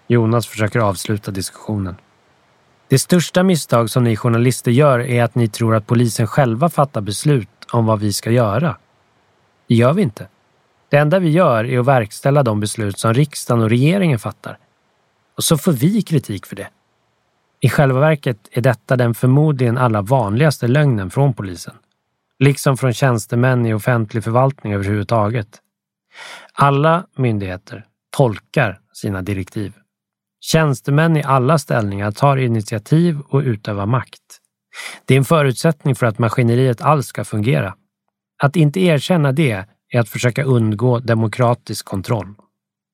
Jonas 0.07 0.47
försöker 0.47 0.79
avsluta 0.79 1.31
diskussionen. 1.31 1.95
Det 2.87 2.99
största 2.99 3.43
misstag 3.43 3.89
som 3.89 4.03
ni 4.03 4.15
journalister 4.15 4.71
gör 4.71 4.99
är 4.99 5.23
att 5.23 5.35
ni 5.35 5.47
tror 5.47 5.75
att 5.75 5.87
polisen 5.87 6.27
själva 6.27 6.69
fattar 6.69 7.01
beslut 7.01 7.49
om 7.71 7.85
vad 7.85 7.99
vi 7.99 8.13
ska 8.13 8.31
göra. 8.31 8.77
Det 9.67 9.75
gör 9.75 9.93
vi 9.93 10.01
inte. 10.01 10.27
Det 10.89 10.97
enda 10.97 11.19
vi 11.19 11.29
gör 11.29 11.65
är 11.65 11.79
att 11.79 11.85
verkställa 11.85 12.43
de 12.43 12.59
beslut 12.59 12.99
som 12.99 13.13
riksdagen 13.13 13.63
och 13.63 13.69
regeringen 13.69 14.19
fattar. 14.19 14.57
Och 15.37 15.43
så 15.43 15.57
får 15.57 15.71
vi 15.71 16.01
kritik 16.01 16.45
för 16.45 16.55
det. 16.55 16.67
I 17.63 17.69
själva 17.69 17.99
verket 17.99 18.37
är 18.51 18.61
detta 18.61 18.95
den 18.95 19.13
förmodligen 19.13 19.77
allra 19.77 20.01
vanligaste 20.01 20.67
lögnen 20.67 21.09
från 21.09 21.33
polisen. 21.33 21.75
Liksom 22.39 22.77
från 22.77 22.93
tjänstemän 22.93 23.65
i 23.65 23.73
offentlig 23.73 24.23
förvaltning 24.23 24.73
överhuvudtaget. 24.73 25.47
Alla 26.53 27.05
myndigheter 27.17 27.85
tolkar 28.17 28.79
sina 28.93 29.21
direktiv. 29.21 29.73
Tjänstemän 30.39 31.17
i 31.17 31.23
alla 31.23 31.57
ställningar 31.57 32.11
tar 32.11 32.37
initiativ 32.37 33.19
och 33.29 33.39
utövar 33.39 33.85
makt. 33.85 34.21
Det 35.05 35.13
är 35.13 35.17
en 35.17 35.25
förutsättning 35.25 35.95
för 35.95 36.05
att 36.05 36.19
maskineriet 36.19 36.81
alls 36.81 37.07
ska 37.07 37.23
fungera. 37.23 37.75
Att 38.43 38.55
inte 38.55 38.79
erkänna 38.79 39.31
det 39.31 39.65
är 39.91 39.99
att 39.99 40.09
försöka 40.09 40.43
undgå 40.43 40.99
demokratisk 40.99 41.85
kontroll. 41.85 42.33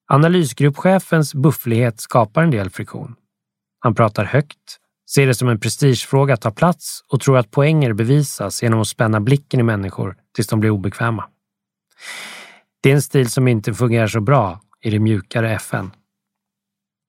Analysgruppchefens 0.08 1.36
bufflighet 1.36 2.00
skapar 2.00 2.44
en 2.44 2.52
del 2.52 2.70
friktion. 2.70 3.16
Han 3.88 3.96
pratar 3.96 4.26
högt, 4.26 4.80
ser 5.10 5.28
det 5.28 5.36
som 5.36 5.50
en 5.50 5.60
prestigefråga 5.60 6.34
att 6.34 6.42
ta 6.42 6.52
plats 6.52 7.02
och 7.10 7.22
tror 7.22 7.38
att 7.38 7.52
poänger 7.52 7.94
bevisas 7.94 8.64
genom 8.64 8.82
att 8.82 8.88
spänna 8.88 9.20
blicken 9.20 9.60
i 9.60 9.64
människor 9.64 10.16
tills 10.36 10.48
de 10.48 10.60
blir 10.60 10.70
obekväma. 10.70 11.26
Det 12.82 12.92
är 12.92 12.96
en 12.96 13.02
stil 13.02 13.30
som 13.30 13.48
inte 13.48 13.74
fungerar 13.74 14.08
så 14.08 14.22
bra 14.22 14.62
i 14.82 14.90
det 14.90 15.00
mjukare 15.00 15.54
FN. 15.56 15.92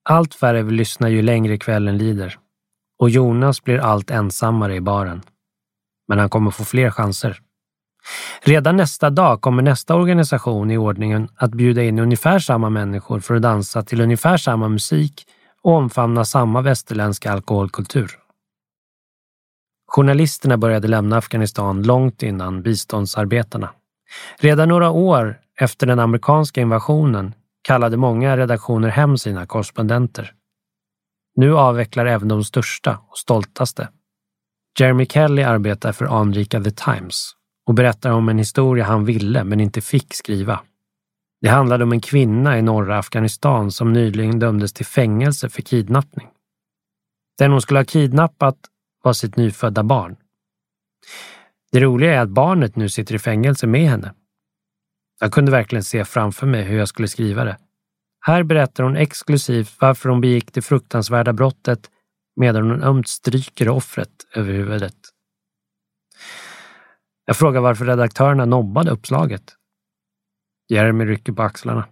Allt 0.08 0.34
färre 0.34 0.62
vill 0.62 0.74
lyssna 0.74 1.08
ju 1.08 1.22
längre 1.22 1.58
kvällen 1.58 1.98
lider 1.98 2.38
och 2.98 3.10
Jonas 3.10 3.64
blir 3.64 3.78
allt 3.78 4.10
ensammare 4.10 4.74
i 4.74 4.80
baren. 4.80 5.22
Men 6.08 6.18
han 6.18 6.30
kommer 6.30 6.50
få 6.50 6.64
fler 6.64 6.90
chanser. 6.90 7.40
Redan 8.42 8.76
nästa 8.76 9.10
dag 9.10 9.40
kommer 9.40 9.62
nästa 9.62 9.94
organisation 9.94 10.70
i 10.70 10.78
ordningen 10.78 11.28
att 11.36 11.50
bjuda 11.50 11.82
in 11.82 11.98
ungefär 11.98 12.38
samma 12.38 12.70
människor 12.70 13.20
för 13.20 13.34
att 13.34 13.42
dansa 13.42 13.82
till 13.82 14.00
ungefär 14.00 14.36
samma 14.36 14.68
musik 14.68 15.26
och 15.68 15.74
omfamna 15.74 16.24
samma 16.24 16.62
västerländska 16.62 17.32
alkoholkultur. 17.32 18.10
Journalisterna 19.86 20.56
började 20.56 20.88
lämna 20.88 21.16
Afghanistan 21.16 21.82
långt 21.82 22.22
innan 22.22 22.62
biståndsarbetarna. 22.62 23.70
Redan 24.38 24.68
några 24.68 24.90
år 24.90 25.40
efter 25.60 25.86
den 25.86 25.98
amerikanska 25.98 26.60
invasionen 26.60 27.34
kallade 27.62 27.96
många 27.96 28.36
redaktioner 28.36 28.88
hem 28.88 29.18
sina 29.18 29.46
korrespondenter. 29.46 30.32
Nu 31.36 31.56
avvecklar 31.56 32.06
även 32.06 32.28
de 32.28 32.44
största 32.44 32.98
och 33.08 33.18
stoltaste. 33.18 33.88
Jeremy 34.78 35.06
Kelly 35.06 35.42
arbetar 35.42 35.92
för 35.92 36.04
anrika 36.20 36.60
The 36.60 36.70
Times 36.70 37.32
och 37.66 37.74
berättar 37.74 38.10
om 38.10 38.28
en 38.28 38.38
historia 38.38 38.84
han 38.84 39.04
ville 39.04 39.44
men 39.44 39.60
inte 39.60 39.80
fick 39.80 40.14
skriva. 40.14 40.60
Det 41.40 41.48
handlade 41.48 41.84
om 41.84 41.92
en 41.92 42.00
kvinna 42.00 42.58
i 42.58 42.62
norra 42.62 42.98
Afghanistan 42.98 43.70
som 43.70 43.92
nyligen 43.92 44.38
dömdes 44.38 44.72
till 44.72 44.86
fängelse 44.86 45.48
för 45.48 45.62
kidnappning. 45.62 46.28
Den 47.38 47.50
hon 47.50 47.62
skulle 47.62 47.78
ha 47.78 47.84
kidnappat 47.84 48.56
var 49.02 49.12
sitt 49.12 49.36
nyfödda 49.36 49.82
barn. 49.82 50.16
Det 51.72 51.80
roliga 51.80 52.14
är 52.14 52.20
att 52.20 52.28
barnet 52.28 52.76
nu 52.76 52.88
sitter 52.88 53.14
i 53.14 53.18
fängelse 53.18 53.66
med 53.66 53.90
henne. 53.90 54.14
Jag 55.20 55.32
kunde 55.32 55.50
verkligen 55.50 55.84
se 55.84 56.04
framför 56.04 56.46
mig 56.46 56.62
hur 56.62 56.78
jag 56.78 56.88
skulle 56.88 57.08
skriva 57.08 57.44
det. 57.44 57.58
Här 58.20 58.42
berättar 58.42 58.84
hon 58.84 58.96
exklusivt 58.96 59.76
varför 59.80 60.08
hon 60.08 60.20
begick 60.20 60.52
det 60.52 60.62
fruktansvärda 60.62 61.32
brottet 61.32 61.90
medan 62.36 62.70
hon 62.70 62.82
ömt 62.82 63.08
stryker 63.08 63.68
offret 63.68 64.10
över 64.34 64.52
huvudet. 64.52 64.96
Jag 67.24 67.36
frågar 67.36 67.60
varför 67.60 67.84
redaktörerna 67.84 68.44
nobbade 68.44 68.90
uppslaget. 68.90 69.57
Jeremy 70.68 71.04
rycker 71.04 71.32
på 71.32 71.42
axlarna. 71.42 71.84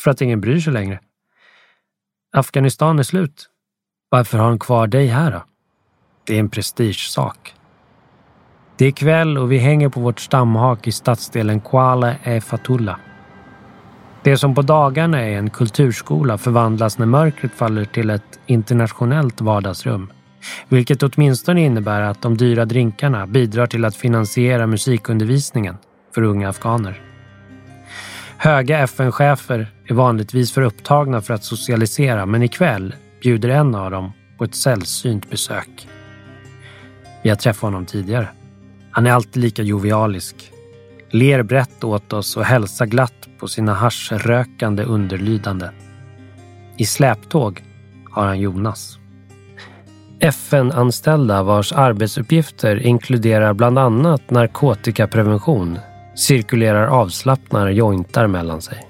För 0.00 0.10
att 0.10 0.20
ingen 0.20 0.40
bryr 0.40 0.60
sig 0.60 0.72
längre. 0.72 1.00
Afghanistan 2.32 2.98
är 2.98 3.02
slut. 3.02 3.48
Varför 4.08 4.38
har 4.38 4.48
han 4.48 4.58
kvar 4.58 4.86
dig 4.86 5.06
här 5.06 5.32
då? 5.32 5.44
Det 6.24 6.34
är 6.34 6.40
en 6.40 6.50
prestigesak. 6.50 7.54
Det 8.78 8.86
är 8.86 8.90
kväll 8.90 9.38
och 9.38 9.52
vi 9.52 9.58
hänger 9.58 9.88
på 9.88 10.00
vårt 10.00 10.20
stamhak 10.20 10.86
i 10.86 10.92
stadsdelen 10.92 11.60
Kuala 11.60 12.14
e 12.22 12.40
Fatullah. 12.40 12.98
Det 14.22 14.36
som 14.36 14.54
på 14.54 14.62
dagarna 14.62 15.20
är 15.20 15.38
en 15.38 15.50
kulturskola 15.50 16.38
förvandlas 16.38 16.98
när 16.98 17.06
mörkret 17.06 17.52
faller 17.52 17.84
till 17.84 18.10
ett 18.10 18.40
internationellt 18.46 19.40
vardagsrum. 19.40 20.12
Vilket 20.68 21.02
åtminstone 21.02 21.64
innebär 21.64 22.00
att 22.00 22.22
de 22.22 22.36
dyra 22.36 22.64
drinkarna 22.64 23.26
bidrar 23.26 23.66
till 23.66 23.84
att 23.84 23.96
finansiera 23.96 24.66
musikundervisningen 24.66 25.76
för 26.14 26.22
unga 26.22 26.48
afghaner. 26.48 27.15
Höga 28.38 28.78
FN-chefer 28.78 29.66
är 29.84 29.94
vanligtvis 29.94 30.52
för 30.52 30.62
upptagna 30.62 31.20
för 31.20 31.34
att 31.34 31.44
socialisera 31.44 32.26
men 32.26 32.42
ikväll 32.42 32.94
bjuder 33.22 33.48
en 33.48 33.74
av 33.74 33.90
dem 33.90 34.12
på 34.38 34.44
ett 34.44 34.54
sällsynt 34.54 35.30
besök. 35.30 35.88
Vi 37.22 37.28
har 37.28 37.36
träffat 37.36 37.62
honom 37.62 37.86
tidigare. 37.86 38.28
Han 38.90 39.06
är 39.06 39.10
alltid 39.10 39.42
lika 39.42 39.62
jovialisk. 39.62 40.52
Ler 41.10 41.42
brett 41.42 41.84
åt 41.84 42.12
oss 42.12 42.36
och 42.36 42.44
hälsar 42.44 42.86
glatt 42.86 43.28
på 43.38 43.48
sina 43.48 43.74
haschrökande 43.74 44.82
underlydande. 44.82 45.68
I 46.76 46.86
släptåg 46.86 47.64
har 48.10 48.26
han 48.26 48.40
Jonas. 48.40 48.98
FN-anställda 50.20 51.42
vars 51.42 51.72
arbetsuppgifter 51.72 52.86
inkluderar 52.86 53.54
bland 53.54 53.78
annat 53.78 54.30
narkotikaprevention 54.30 55.78
cirkulerar 56.16 56.86
avslappnade 56.86 57.72
jointar 57.72 58.26
mellan 58.26 58.62
sig. 58.62 58.88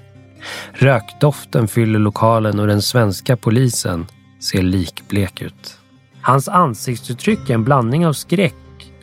Rökdoften 0.73 1.67
fyller 1.67 1.99
lokalen 1.99 2.59
och 2.59 2.67
den 2.67 2.81
svenska 2.81 3.37
polisen 3.37 4.05
ser 4.39 4.61
likblek 4.61 5.41
ut. 5.41 5.77
Hans 6.21 6.47
ansiktsuttryck 6.47 7.49
är 7.49 7.53
en 7.53 7.63
blandning 7.63 8.07
av 8.07 8.13
skräck 8.13 8.53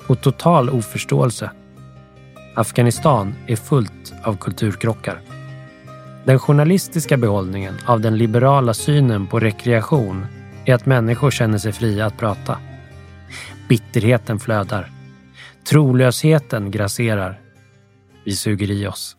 och 0.06 0.20
total 0.20 0.70
oförståelse. 0.70 1.50
Afghanistan 2.54 3.34
är 3.46 3.56
fullt 3.56 4.14
av 4.22 4.36
kulturkrockar. 4.36 5.20
Den 6.24 6.38
journalistiska 6.38 7.16
behållningen 7.16 7.74
av 7.86 8.00
den 8.00 8.18
liberala 8.18 8.74
synen 8.74 9.26
på 9.26 9.40
rekreation 9.40 10.26
är 10.64 10.74
att 10.74 10.86
människor 10.86 11.30
känner 11.30 11.58
sig 11.58 11.72
fria 11.72 12.06
att 12.06 12.18
prata. 12.18 12.58
Bitterheten 13.68 14.38
flödar. 14.38 14.90
Trolösheten 15.68 16.70
grasserar. 16.70 17.43
Vi 18.24 18.36
suger 18.36 18.70
i 18.70 18.86
oss. 18.86 19.16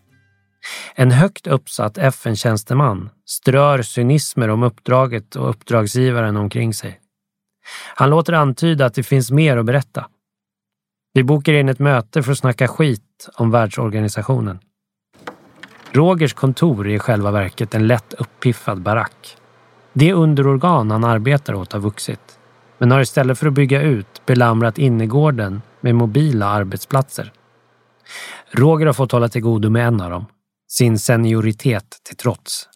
En 0.95 1.11
högt 1.11 1.47
uppsatt 1.47 1.97
FN-tjänsteman 1.97 3.09
strör 3.25 3.81
cynismer 3.81 4.49
om 4.49 4.63
uppdraget 4.63 5.35
och 5.35 5.49
uppdragsgivaren 5.49 6.37
omkring 6.37 6.73
sig. 6.73 6.99
Han 7.95 8.09
låter 8.09 8.33
antyda 8.33 8.85
att 8.85 8.93
det 8.93 9.03
finns 9.03 9.31
mer 9.31 9.57
att 9.57 9.65
berätta. 9.65 10.07
Vi 11.13 11.23
bokar 11.23 11.53
in 11.53 11.69
ett 11.69 11.79
möte 11.79 12.23
för 12.23 12.31
att 12.31 12.37
snacka 12.37 12.67
skit 12.67 13.29
om 13.35 13.51
världsorganisationen. 13.51 14.59
Rogers 15.91 16.33
kontor 16.33 16.87
är 16.87 16.93
i 16.93 16.99
själva 16.99 17.31
verket 17.31 17.75
en 17.75 17.87
lätt 17.87 18.13
uppiffad 18.13 18.81
barack. 18.81 19.37
Det 19.93 20.13
underorgan 20.13 20.91
han 20.91 21.03
arbetar 21.03 21.53
åt 21.53 21.73
har 21.73 21.79
vuxit, 21.79 22.39
men 22.77 22.91
har 22.91 23.01
istället 23.01 23.39
för 23.39 23.47
att 23.47 23.53
bygga 23.53 23.81
ut 23.81 24.21
belamrat 24.25 24.77
innergården 24.77 25.61
med 25.81 25.95
mobila 25.95 26.45
arbetsplatser. 26.45 27.31
Roger 28.51 28.85
har 28.85 28.93
fått 28.93 29.11
hålla 29.11 29.29
till 29.29 29.41
godo 29.41 29.69
med 29.69 29.87
en 29.87 30.01
av 30.01 30.09
dem, 30.09 30.25
sin 30.67 30.99
senioritet 30.99 31.97
till 32.03 32.17
trots. 32.17 32.69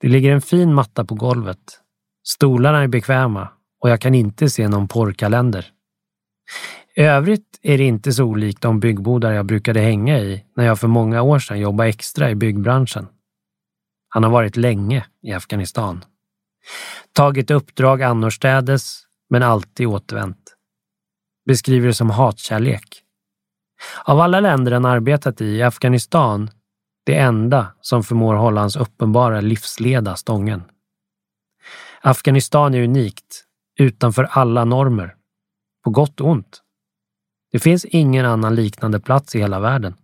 Det 0.00 0.08
ligger 0.08 0.32
en 0.32 0.42
fin 0.42 0.74
matta 0.74 1.04
på 1.04 1.14
golvet. 1.14 1.80
Stolarna 2.26 2.82
är 2.82 2.88
bekväma 2.88 3.48
och 3.80 3.90
jag 3.90 4.00
kan 4.00 4.14
inte 4.14 4.50
se 4.50 4.68
någon 4.68 4.88
porrkalender. 4.88 5.66
I 6.96 7.02
övrigt 7.02 7.58
är 7.62 7.78
det 7.78 7.84
inte 7.84 8.12
så 8.12 8.24
olikt 8.24 8.60
de 8.60 8.80
byggbodar 8.80 9.32
jag 9.32 9.46
brukade 9.46 9.80
hänga 9.80 10.18
i 10.18 10.44
när 10.56 10.64
jag 10.64 10.80
för 10.80 10.88
många 10.88 11.22
år 11.22 11.38
sedan 11.38 11.60
jobbade 11.60 11.88
extra 11.88 12.30
i 12.30 12.34
byggbranschen. 12.34 13.06
Han 14.08 14.24
har 14.24 14.30
varit 14.30 14.56
länge 14.56 15.06
i 15.22 15.32
Afghanistan. 15.32 16.04
Tagit 17.12 17.50
uppdrag 17.50 18.02
annorstädes, 18.02 19.02
men 19.30 19.42
alltid 19.42 19.86
återvänt. 19.86 20.54
Beskriver 21.46 21.86
det 21.86 21.94
som 21.94 22.10
hatkärlek. 22.10 23.03
Av 24.04 24.20
alla 24.20 24.40
länder 24.40 24.72
han 24.72 24.84
arbetat 24.84 25.40
i 25.40 25.60
är 25.60 25.66
Afghanistan 25.66 26.50
det 27.06 27.18
enda 27.18 27.74
som 27.80 28.04
förmår 28.04 28.34
hålla 28.34 28.60
hans 28.60 28.76
uppenbara 28.76 29.40
livsleda 29.40 30.16
stången. 30.16 30.62
Afghanistan 32.00 32.74
är 32.74 32.84
unikt, 32.84 33.44
utanför 33.78 34.24
alla 34.30 34.64
normer. 34.64 35.14
På 35.84 35.90
gott 35.90 36.20
och 36.20 36.28
ont. 36.28 36.62
Det 37.52 37.58
finns 37.58 37.84
ingen 37.84 38.26
annan 38.26 38.54
liknande 38.54 39.00
plats 39.00 39.34
i 39.34 39.38
hela 39.38 39.60
världen. 39.60 39.94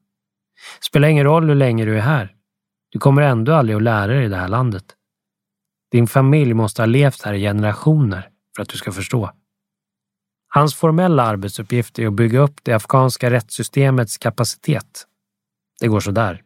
Spelar 0.81 1.09
ingen 1.09 1.25
roll 1.25 1.49
hur 1.49 1.55
länge 1.55 1.85
du 1.85 1.97
är 1.97 2.01
här. 2.01 2.35
Du 2.91 2.99
kommer 2.99 3.23
ändå 3.23 3.53
aldrig 3.53 3.77
att 3.77 3.83
lära 3.83 4.13
dig 4.13 4.29
det 4.29 4.37
här 4.37 4.49
landet. 4.49 4.85
Din 5.91 6.07
familj 6.07 6.55
måste 6.55 6.83
ha 6.83 6.87
levt 6.87 7.23
här 7.23 7.35
i 7.35 7.41
generationer 7.41 8.31
för 8.57 8.63
att 8.63 8.69
du 8.69 8.77
ska 8.77 8.93
förstå. 8.93 9.31
Hans 10.53 10.75
formella 10.75 11.23
arbetsuppgift 11.23 11.99
är 11.99 12.07
att 12.07 12.13
bygga 12.13 12.41
upp 12.41 12.61
det 12.63 12.73
afghanska 12.73 13.31
rättssystemets 13.31 14.19
kapacitet. 14.19 15.07
Det 15.81 15.89
går 15.89 16.01
sådär. 16.01 16.43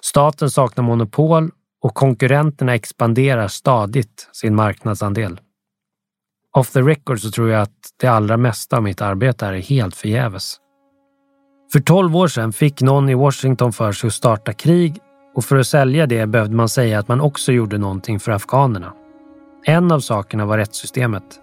Staten 0.00 0.50
saknar 0.50 0.84
monopol 0.84 1.50
och 1.82 1.94
konkurrenterna 1.94 2.74
expanderar 2.74 3.48
stadigt 3.48 4.28
sin 4.32 4.54
marknadsandel. 4.54 5.40
Off 6.56 6.70
the 6.70 6.80
record 6.80 7.20
så 7.20 7.30
tror 7.30 7.50
jag 7.50 7.62
att 7.62 7.94
det 8.00 8.06
allra 8.06 8.36
mesta 8.36 8.76
av 8.76 8.82
mitt 8.82 9.00
arbete 9.00 9.46
är 9.46 9.52
helt 9.52 9.96
förgäves. 9.96 10.56
För 11.72 11.80
tolv 11.80 12.16
år 12.16 12.28
sedan 12.28 12.52
fick 12.52 12.80
någon 12.80 13.08
i 13.08 13.14
Washington 13.14 13.72
för 13.72 13.92
sig 13.92 14.08
att 14.08 14.14
starta 14.14 14.52
krig 14.52 14.98
och 15.34 15.44
för 15.44 15.56
att 15.56 15.66
sälja 15.66 16.06
det 16.06 16.26
behövde 16.26 16.56
man 16.56 16.68
säga 16.68 16.98
att 16.98 17.08
man 17.08 17.20
också 17.20 17.52
gjorde 17.52 17.78
någonting 17.78 18.20
för 18.20 18.32
afghanerna. 18.32 18.92
En 19.64 19.92
av 19.92 20.00
sakerna 20.00 20.46
var 20.46 20.58
rättssystemet. 20.58 21.41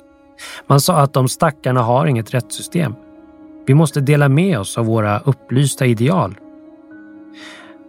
Man 0.67 0.82
sa 0.82 0.97
att 0.97 1.13
de 1.13 1.28
stackarna 1.28 1.82
har 1.82 2.06
inget 2.06 2.34
rättssystem. 2.34 2.95
Vi 3.65 3.73
måste 3.73 4.02
dela 4.02 4.30
med 4.30 4.60
oss 4.60 4.78
av 4.78 4.86
våra 4.86 5.19
upplysta 5.19 5.86
ideal. 5.86 6.38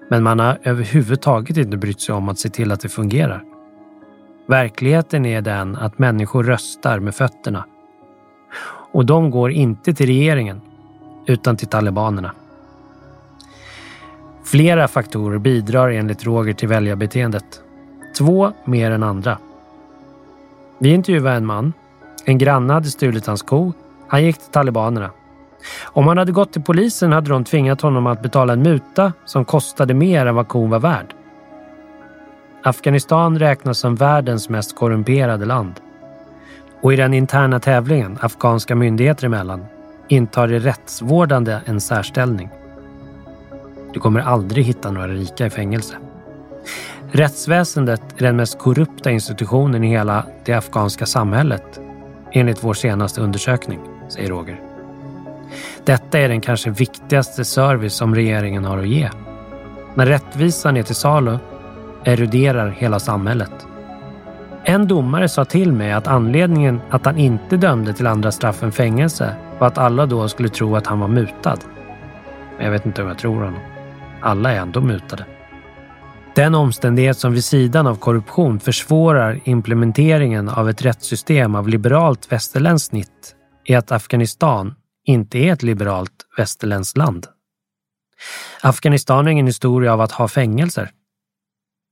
Men 0.08 0.22
man 0.22 0.38
har 0.38 0.58
överhuvudtaget 0.62 1.56
inte 1.56 1.76
brytt 1.76 2.00
sig 2.00 2.14
om 2.14 2.28
att 2.28 2.38
se 2.38 2.48
till 2.48 2.72
att 2.72 2.80
det 2.80 2.88
fungerar. 2.88 3.44
Verkligheten 4.46 5.26
är 5.26 5.40
den 5.40 5.76
att 5.76 5.98
människor 5.98 6.44
röstar 6.44 6.98
med 6.98 7.14
fötterna. 7.14 7.64
Och 8.92 9.06
de 9.06 9.30
går 9.30 9.50
inte 9.50 9.94
till 9.94 10.06
regeringen, 10.06 10.60
utan 11.26 11.56
till 11.56 11.68
talibanerna. 11.68 12.32
Flera 14.44 14.88
faktorer 14.88 15.38
bidrar 15.38 15.90
enligt 15.90 16.24
Roger 16.24 16.52
till 16.52 16.68
väljarbeteendet. 16.68 17.62
Två 18.18 18.52
mer 18.64 18.90
än 18.90 19.02
andra. 19.02 19.38
Vi 20.78 20.88
intervjuade 20.88 21.36
en 21.36 21.46
man. 21.46 21.72
En 22.24 22.38
granne 22.38 22.72
hade 22.72 22.90
stulit 22.90 23.26
hans 23.26 23.42
ko. 23.42 23.72
Han 24.08 24.24
gick 24.24 24.38
till 24.38 24.52
talibanerna. 24.52 25.10
Om 25.84 26.06
han 26.08 26.18
hade 26.18 26.32
gått 26.32 26.52
till 26.52 26.62
polisen 26.62 27.12
hade 27.12 27.30
de 27.30 27.44
tvingat 27.44 27.80
honom 27.80 28.06
att 28.06 28.22
betala 28.22 28.52
en 28.52 28.62
muta 28.62 29.12
som 29.24 29.44
kostade 29.44 29.94
mer 29.94 30.26
än 30.26 30.34
vad 30.34 30.48
kon 30.48 30.70
var 30.70 30.78
värd. 30.78 31.14
Afghanistan 32.62 33.38
räknas 33.38 33.78
som 33.78 33.94
världens 33.94 34.48
mest 34.48 34.76
korrumperade 34.76 35.44
land. 35.44 35.72
Och 36.82 36.92
i 36.92 36.96
den 36.96 37.14
interna 37.14 37.60
tävlingen, 37.60 38.18
afghanska 38.20 38.74
myndigheter 38.74 39.26
emellan, 39.26 39.64
intar 40.08 40.48
det 40.48 40.58
rättsvårdande 40.58 41.60
en 41.64 41.80
särställning. 41.80 42.50
Du 43.92 44.00
kommer 44.00 44.20
aldrig 44.20 44.64
hitta 44.64 44.90
några 44.90 45.08
rika 45.08 45.46
i 45.46 45.50
fängelse. 45.50 45.96
Rättsväsendet 47.12 48.02
är 48.16 48.24
den 48.24 48.36
mest 48.36 48.58
korrupta 48.58 49.10
institutionen 49.10 49.84
i 49.84 49.88
hela 49.88 50.26
det 50.44 50.52
afghanska 50.52 51.06
samhället, 51.06 51.80
enligt 52.32 52.64
vår 52.64 52.74
senaste 52.74 53.20
undersökning, 53.20 53.80
säger 54.08 54.28
Roger. 54.28 54.60
Detta 55.84 56.18
är 56.18 56.28
den 56.28 56.40
kanske 56.40 56.70
viktigaste 56.70 57.44
service 57.44 57.94
som 57.94 58.14
regeringen 58.14 58.64
har 58.64 58.78
att 58.78 58.88
ge. 58.88 59.10
När 59.94 60.06
rättvisan 60.06 60.76
är 60.76 60.82
till 60.82 60.94
salu 60.94 61.38
eroderar 62.04 62.70
hela 62.70 62.98
samhället. 62.98 63.52
En 64.64 64.88
domare 64.88 65.28
sa 65.28 65.44
till 65.44 65.72
mig 65.72 65.92
att 65.92 66.06
anledningen 66.06 66.80
att 66.90 67.04
han 67.04 67.18
inte 67.18 67.56
dömde 67.56 67.92
till 67.92 68.06
andra 68.06 68.32
straff 68.32 68.62
än 68.62 68.72
fängelse 68.72 69.34
var 69.58 69.66
att 69.66 69.78
alla 69.78 70.06
då 70.06 70.28
skulle 70.28 70.48
tro 70.48 70.76
att 70.76 70.86
han 70.86 71.00
var 71.00 71.08
mutad. 71.08 71.58
Men 72.56 72.64
jag 72.64 72.72
vet 72.72 72.86
inte 72.86 73.02
om 73.02 73.08
jag 73.08 73.18
tror 73.18 73.34
honom. 73.34 73.60
Alla 74.20 74.52
är 74.52 74.56
ändå 74.56 74.80
mutade. 74.80 75.24
Den 76.34 76.54
omständighet 76.54 77.18
som 77.18 77.32
vid 77.32 77.44
sidan 77.44 77.86
av 77.86 77.96
korruption 77.96 78.60
försvårar 78.60 79.40
implementeringen 79.44 80.48
av 80.48 80.68
ett 80.70 80.82
rättssystem 80.82 81.54
av 81.54 81.68
liberalt 81.68 82.32
västerländskt 82.32 82.88
snitt 82.88 83.36
är 83.64 83.78
att 83.78 83.92
Afghanistan 83.92 84.74
inte 85.04 85.38
är 85.38 85.52
ett 85.52 85.62
liberalt 85.62 86.26
västerländskt 86.36 86.96
land. 86.96 87.26
Afghanistan 88.62 89.24
har 89.24 89.32
ingen 89.32 89.46
historia 89.46 89.92
av 89.92 90.00
att 90.00 90.12
ha 90.12 90.28
fängelser. 90.28 90.90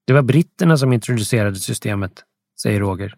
Det 0.06 0.12
var 0.12 0.22
britterna 0.22 0.76
som 0.76 0.92
introducerade 0.92 1.56
systemet, 1.56 2.12
säger 2.62 2.80
Roger. 2.80 3.14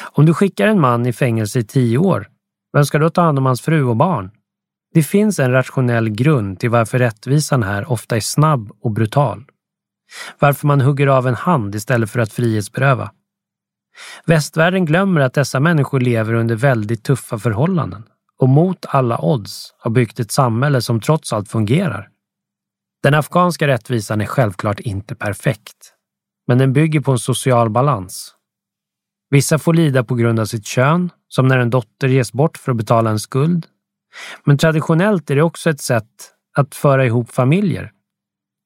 Om 0.00 0.26
du 0.26 0.34
skickar 0.34 0.66
en 0.66 0.80
man 0.80 1.06
i 1.06 1.12
fängelse 1.12 1.58
i 1.58 1.64
tio 1.64 1.98
år, 1.98 2.28
vem 2.72 2.84
ska 2.84 2.98
då 2.98 3.10
ta 3.10 3.22
hand 3.22 3.38
om 3.38 3.46
hans 3.46 3.60
fru 3.60 3.84
och 3.84 3.96
barn? 3.96 4.30
Det 4.94 5.02
finns 5.02 5.38
en 5.38 5.52
rationell 5.52 6.08
grund 6.08 6.60
till 6.60 6.70
varför 6.70 6.98
rättvisan 6.98 7.62
här 7.62 7.92
ofta 7.92 8.16
är 8.16 8.20
snabb 8.20 8.72
och 8.80 8.90
brutal. 8.90 9.44
Varför 10.38 10.66
man 10.66 10.80
hugger 10.80 11.06
av 11.06 11.26
en 11.26 11.34
hand 11.34 11.74
istället 11.74 12.10
för 12.10 12.20
att 12.20 12.32
frihetsberöva. 12.32 13.10
Västvärlden 14.26 14.84
glömmer 14.84 15.20
att 15.20 15.34
dessa 15.34 15.60
människor 15.60 16.00
lever 16.00 16.34
under 16.34 16.56
väldigt 16.56 17.04
tuffa 17.04 17.38
förhållanden 17.38 18.04
och 18.38 18.48
mot 18.48 18.86
alla 18.88 19.18
odds 19.24 19.74
har 19.78 19.90
byggt 19.90 20.20
ett 20.20 20.32
samhälle 20.32 20.82
som 20.82 21.00
trots 21.00 21.32
allt 21.32 21.48
fungerar. 21.48 22.08
Den 23.02 23.14
afghanska 23.14 23.66
rättvisan 23.66 24.20
är 24.20 24.26
självklart 24.26 24.80
inte 24.80 25.14
perfekt, 25.14 25.94
men 26.46 26.58
den 26.58 26.72
bygger 26.72 27.00
på 27.00 27.12
en 27.12 27.18
social 27.18 27.70
balans. 27.70 28.34
Vissa 29.30 29.58
får 29.58 29.74
lida 29.74 30.04
på 30.04 30.14
grund 30.14 30.40
av 30.40 30.44
sitt 30.44 30.66
kön, 30.66 31.10
som 31.28 31.48
när 31.48 31.58
en 31.58 31.70
dotter 31.70 32.08
ges 32.08 32.32
bort 32.32 32.58
för 32.58 32.72
att 32.72 32.78
betala 32.78 33.10
en 33.10 33.18
skuld. 33.18 33.66
Men 34.44 34.58
traditionellt 34.58 35.30
är 35.30 35.36
det 35.36 35.42
också 35.42 35.70
ett 35.70 35.80
sätt 35.80 36.10
att 36.56 36.74
föra 36.74 37.06
ihop 37.06 37.30
familjer. 37.30 37.92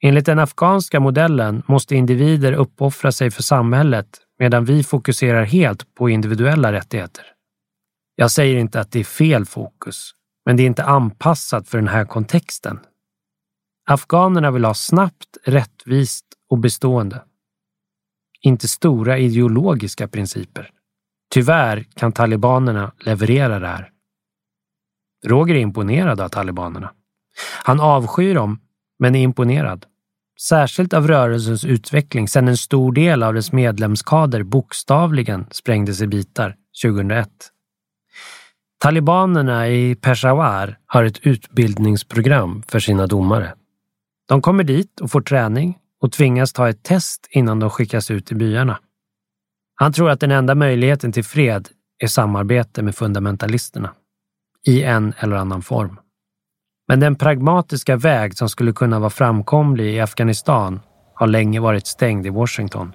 Enligt 0.06 0.26
den 0.26 0.38
afghanska 0.38 1.00
modellen 1.00 1.62
måste 1.66 1.96
individer 1.96 2.52
uppoffra 2.52 3.12
sig 3.12 3.30
för 3.30 3.42
samhället 3.42 4.20
medan 4.38 4.64
vi 4.64 4.84
fokuserar 4.84 5.44
helt 5.44 5.94
på 5.94 6.10
individuella 6.10 6.72
rättigheter. 6.72 7.24
Jag 8.16 8.30
säger 8.30 8.56
inte 8.56 8.80
att 8.80 8.92
det 8.92 9.00
är 9.00 9.04
fel 9.04 9.44
fokus, 9.44 10.10
men 10.44 10.56
det 10.56 10.62
är 10.62 10.66
inte 10.66 10.84
anpassat 10.84 11.68
för 11.68 11.78
den 11.78 11.88
här 11.88 12.04
kontexten. 12.04 12.80
Afghanerna 13.86 14.50
vill 14.50 14.64
ha 14.64 14.74
snabbt, 14.74 15.36
rättvist 15.44 16.26
och 16.50 16.58
bestående. 16.58 17.24
Inte 18.40 18.68
stora 18.68 19.18
ideologiska 19.18 20.08
principer. 20.08 20.70
Tyvärr 21.30 21.84
kan 21.94 22.12
talibanerna 22.12 22.92
leverera 22.98 23.58
det 23.58 23.68
här. 23.68 23.90
Roger 25.24 25.54
är 25.54 25.60
imponerad 25.60 26.20
av 26.20 26.28
talibanerna. 26.28 26.92
Han 27.64 27.80
avskyr 27.80 28.34
dem, 28.34 28.60
men 28.98 29.14
är 29.14 29.22
imponerad. 29.22 29.86
Särskilt 30.40 30.92
av 30.92 31.08
rörelsens 31.08 31.64
utveckling 31.64 32.28
sedan 32.28 32.48
en 32.48 32.56
stor 32.56 32.92
del 32.92 33.22
av 33.22 33.34
dess 33.34 33.52
medlemskader 33.52 34.42
bokstavligen 34.42 35.46
sprängdes 35.50 36.00
i 36.00 36.06
bitar 36.06 36.56
2001. 36.82 37.28
Talibanerna 38.78 39.68
i 39.68 39.94
Peshawar 39.94 40.78
har 40.86 41.04
ett 41.04 41.26
utbildningsprogram 41.26 42.62
för 42.68 42.80
sina 42.80 43.06
domare. 43.06 43.54
De 44.28 44.42
kommer 44.42 44.64
dit 44.64 45.00
och 45.00 45.10
får 45.10 45.20
träning 45.20 45.78
och 46.00 46.12
tvingas 46.12 46.52
ta 46.52 46.68
ett 46.68 46.82
test 46.82 47.28
innan 47.30 47.60
de 47.60 47.70
skickas 47.70 48.10
ut 48.10 48.32
i 48.32 48.34
byarna. 48.34 48.78
Han 49.74 49.92
tror 49.92 50.10
att 50.10 50.20
den 50.20 50.30
enda 50.30 50.54
möjligheten 50.54 51.12
till 51.12 51.24
fred 51.24 51.68
är 51.98 52.06
samarbete 52.06 52.82
med 52.82 52.94
fundamentalisterna. 52.94 53.92
I 54.66 54.82
en 54.82 55.14
eller 55.18 55.36
annan 55.36 55.62
form. 55.62 55.98
Men 56.88 57.00
den 57.00 57.16
pragmatiska 57.16 57.96
väg 57.96 58.36
som 58.36 58.48
skulle 58.48 58.72
kunna 58.72 58.98
vara 58.98 59.10
framkomlig 59.10 59.94
i 59.94 60.00
Afghanistan 60.00 60.80
har 61.14 61.26
länge 61.26 61.60
varit 61.60 61.86
stängd 61.86 62.26
i 62.26 62.30
Washington. 62.30 62.92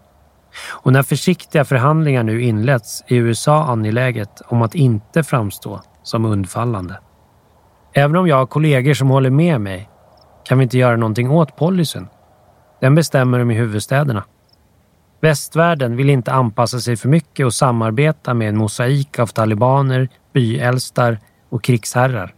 Och 0.70 0.94
när 0.94 1.04
försiktiga 1.04 1.66
förhandlingar 1.66 2.24
nu 2.24 2.42
inletts 2.42 3.04
är 3.08 3.16
USA 3.16 3.64
angeläget 3.64 4.42
om 4.48 4.62
att 4.62 4.76
inte 4.76 5.24
framstå 5.24 5.82
som 6.04 6.26
undfallande. 6.26 7.00
Även 7.94 8.16
om 8.16 8.28
jag 8.28 8.36
har 8.36 8.46
kollegor 8.46 8.94
som 8.94 9.10
håller 9.10 9.30
med 9.30 9.62
mig 9.62 9.90
kan 10.44 10.58
vi 10.58 10.64
inte 10.64 10.78
göra 10.78 10.98
någonting 10.98 11.32
åt 11.32 11.56
policyn. 11.56 12.08
Den 12.82 12.96
bestämmer 12.96 13.40
de 13.40 13.52
i 13.52 13.54
huvudstäderna. 13.54 14.24
Västvärlden 15.22 15.96
vill 15.96 16.10
inte 16.10 16.34
anpassa 16.34 16.80
sig 16.80 16.98
för 16.98 17.10
mycket 17.10 17.46
och 17.46 17.54
samarbeta 17.54 18.34
med 18.34 18.50
en 18.50 18.58
mosaik 18.58 19.20
av 19.20 19.28
talibaner, 19.28 20.10
byälstar 20.34 21.20
och 21.50 21.64
krigsherrar. 21.64 22.34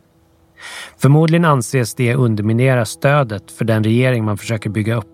Förmodligen 0.98 1.46
anses 1.46 1.96
det 1.96 2.16
underminera 2.16 2.86
stödet 2.86 3.52
för 3.52 3.66
den 3.66 3.84
regering 3.84 4.26
man 4.26 4.38
försöker 4.38 4.70
bygga 4.70 4.96
upp. 4.96 5.14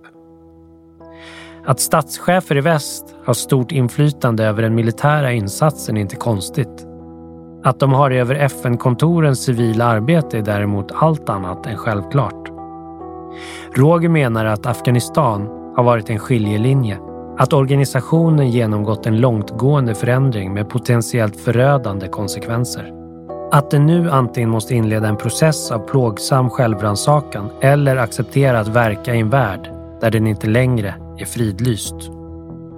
Att 1.65 1.79
statschefer 1.79 2.57
i 2.57 2.61
väst 2.61 3.15
har 3.25 3.33
stort 3.33 3.71
inflytande 3.71 4.45
över 4.45 4.61
den 4.61 4.75
militära 4.75 5.31
insatsen 5.31 5.97
är 5.97 6.01
inte 6.01 6.15
konstigt. 6.15 6.85
Att 7.63 7.79
de 7.79 7.93
har 7.93 8.09
det 8.09 8.17
över 8.17 8.35
FN-kontorens 8.35 9.43
civila 9.43 9.85
arbete 9.85 10.37
är 10.37 10.41
däremot 10.41 10.91
allt 10.91 11.29
annat 11.29 11.65
än 11.65 11.77
självklart. 11.77 12.49
Roger 13.75 14.09
menar 14.09 14.45
att 14.45 14.65
Afghanistan 14.65 15.47
har 15.75 15.83
varit 15.83 16.09
en 16.09 16.19
skiljelinje. 16.19 16.97
Att 17.37 17.53
organisationen 17.53 18.51
genomgått 18.51 19.05
en 19.05 19.21
långtgående 19.21 19.95
förändring 19.95 20.53
med 20.53 20.69
potentiellt 20.69 21.41
förödande 21.41 22.07
konsekvenser. 22.07 22.98
Att 23.51 23.71
den 23.71 23.85
nu 23.85 24.09
antingen 24.09 24.49
måste 24.49 24.75
inleda 24.75 25.07
en 25.07 25.17
process 25.17 25.71
av 25.71 25.79
plågsam 25.79 26.49
självrannsakan 26.49 27.49
eller 27.61 27.95
acceptera 27.95 28.59
att 28.59 28.67
verka 28.67 29.15
i 29.15 29.19
en 29.19 29.29
värld 29.29 29.71
där 30.01 30.11
den 30.11 30.27
inte 30.27 30.47
längre 30.47 30.93
är 31.17 31.25
fridlyst. 31.25 31.95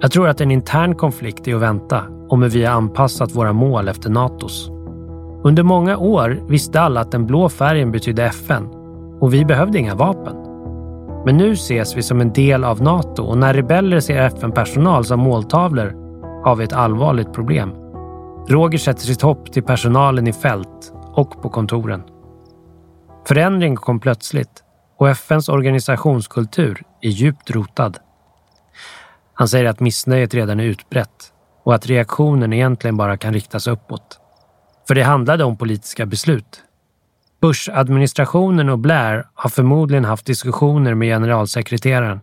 Jag 0.00 0.12
tror 0.12 0.28
att 0.28 0.40
en 0.40 0.50
intern 0.50 0.94
konflikt 0.94 1.48
är 1.48 1.54
att 1.54 1.60
vänta 1.60 2.02
om 2.28 2.42
hur 2.42 2.48
vi 2.48 2.64
har 2.64 2.74
anpassat 2.74 3.34
våra 3.34 3.52
mål 3.52 3.88
efter 3.88 4.10
Natos. 4.10 4.70
Under 5.44 5.62
många 5.62 5.96
år 5.96 6.40
visste 6.48 6.80
alla 6.80 7.00
att 7.00 7.10
den 7.10 7.26
blå 7.26 7.48
färgen 7.48 7.92
betydde 7.92 8.24
FN 8.24 8.68
och 9.20 9.34
vi 9.34 9.44
behövde 9.44 9.78
inga 9.78 9.94
vapen. 9.94 10.36
Men 11.24 11.36
nu 11.36 11.52
ses 11.52 11.96
vi 11.96 12.02
som 12.02 12.20
en 12.20 12.32
del 12.32 12.64
av 12.64 12.82
Nato 12.82 13.22
och 13.22 13.38
när 13.38 13.54
rebeller 13.54 14.00
ser 14.00 14.22
FN-personal 14.22 15.04
som 15.04 15.20
måltavlor 15.20 15.94
har 16.44 16.56
vi 16.56 16.64
ett 16.64 16.72
allvarligt 16.72 17.32
problem. 17.32 17.81
Roger 18.48 18.78
sätter 18.78 19.00
sitt 19.00 19.22
hopp 19.22 19.52
till 19.52 19.62
personalen 19.62 20.26
i 20.26 20.32
fält 20.32 20.92
och 21.14 21.42
på 21.42 21.48
kontoren. 21.48 22.02
Förändring 23.28 23.76
kom 23.76 24.00
plötsligt 24.00 24.62
och 24.98 25.08
FNs 25.08 25.48
organisationskultur 25.48 26.82
är 27.00 27.08
djupt 27.08 27.50
rotad. 27.50 27.98
Han 29.34 29.48
säger 29.48 29.64
att 29.64 29.80
missnöjet 29.80 30.34
redan 30.34 30.60
är 30.60 30.64
utbrett 30.64 31.32
och 31.64 31.74
att 31.74 31.86
reaktionen 31.86 32.52
egentligen 32.52 32.96
bara 32.96 33.16
kan 33.16 33.34
riktas 33.34 33.66
uppåt. 33.66 34.20
För 34.88 34.94
det 34.94 35.02
handlade 35.02 35.44
om 35.44 35.56
politiska 35.56 36.06
beslut. 36.06 36.62
Bush-administrationen 37.40 38.68
och 38.68 38.78
Blair 38.78 39.26
har 39.34 39.50
förmodligen 39.50 40.04
haft 40.04 40.26
diskussioner 40.26 40.94
med 40.94 41.08
generalsekreteraren. 41.08 42.20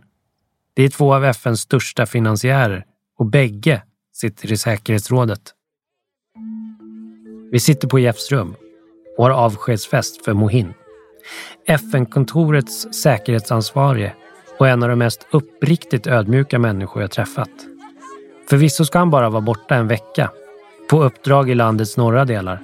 Det 0.74 0.82
är 0.82 0.88
två 0.88 1.14
av 1.14 1.24
FNs 1.24 1.60
största 1.60 2.06
finansiärer 2.06 2.84
och 3.18 3.26
bägge 3.26 3.82
sitter 4.12 4.52
i 4.52 4.56
säkerhetsrådet. 4.56 5.40
Vi 7.52 7.60
sitter 7.60 7.88
på 7.88 7.98
Jeffs 7.98 8.32
rum 8.32 8.54
och 9.18 9.24
har 9.24 9.30
avskedsfest 9.30 10.24
för 10.24 10.32
Mohin. 10.32 10.74
FN-kontorets 11.66 12.94
säkerhetsansvarige 12.94 14.12
och 14.58 14.68
en 14.68 14.82
av 14.82 14.88
de 14.88 14.96
mest 14.96 15.26
uppriktigt 15.30 16.06
ödmjuka 16.06 16.58
människor 16.58 17.02
jag 17.02 17.10
träffat. 17.10 17.50
Förvisso 18.50 18.84
ska 18.84 18.98
han 18.98 19.10
bara 19.10 19.30
vara 19.30 19.40
borta 19.40 19.74
en 19.74 19.88
vecka, 19.88 20.30
på 20.90 21.02
uppdrag 21.02 21.50
i 21.50 21.54
landets 21.54 21.96
norra 21.96 22.24
delar. 22.24 22.62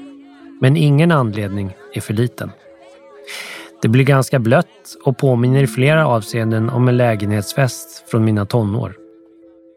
Men 0.60 0.76
ingen 0.76 1.12
anledning 1.12 1.76
är 1.92 2.00
för 2.00 2.14
liten. 2.14 2.50
Det 3.82 3.88
blir 3.88 4.04
ganska 4.04 4.38
blött 4.38 4.96
och 5.04 5.18
påminner 5.18 5.62
i 5.62 5.66
flera 5.66 6.06
avseenden 6.06 6.70
om 6.70 6.88
en 6.88 6.96
lägenhetsfest 6.96 8.10
från 8.10 8.24
mina 8.24 8.46
tonår. 8.46 8.96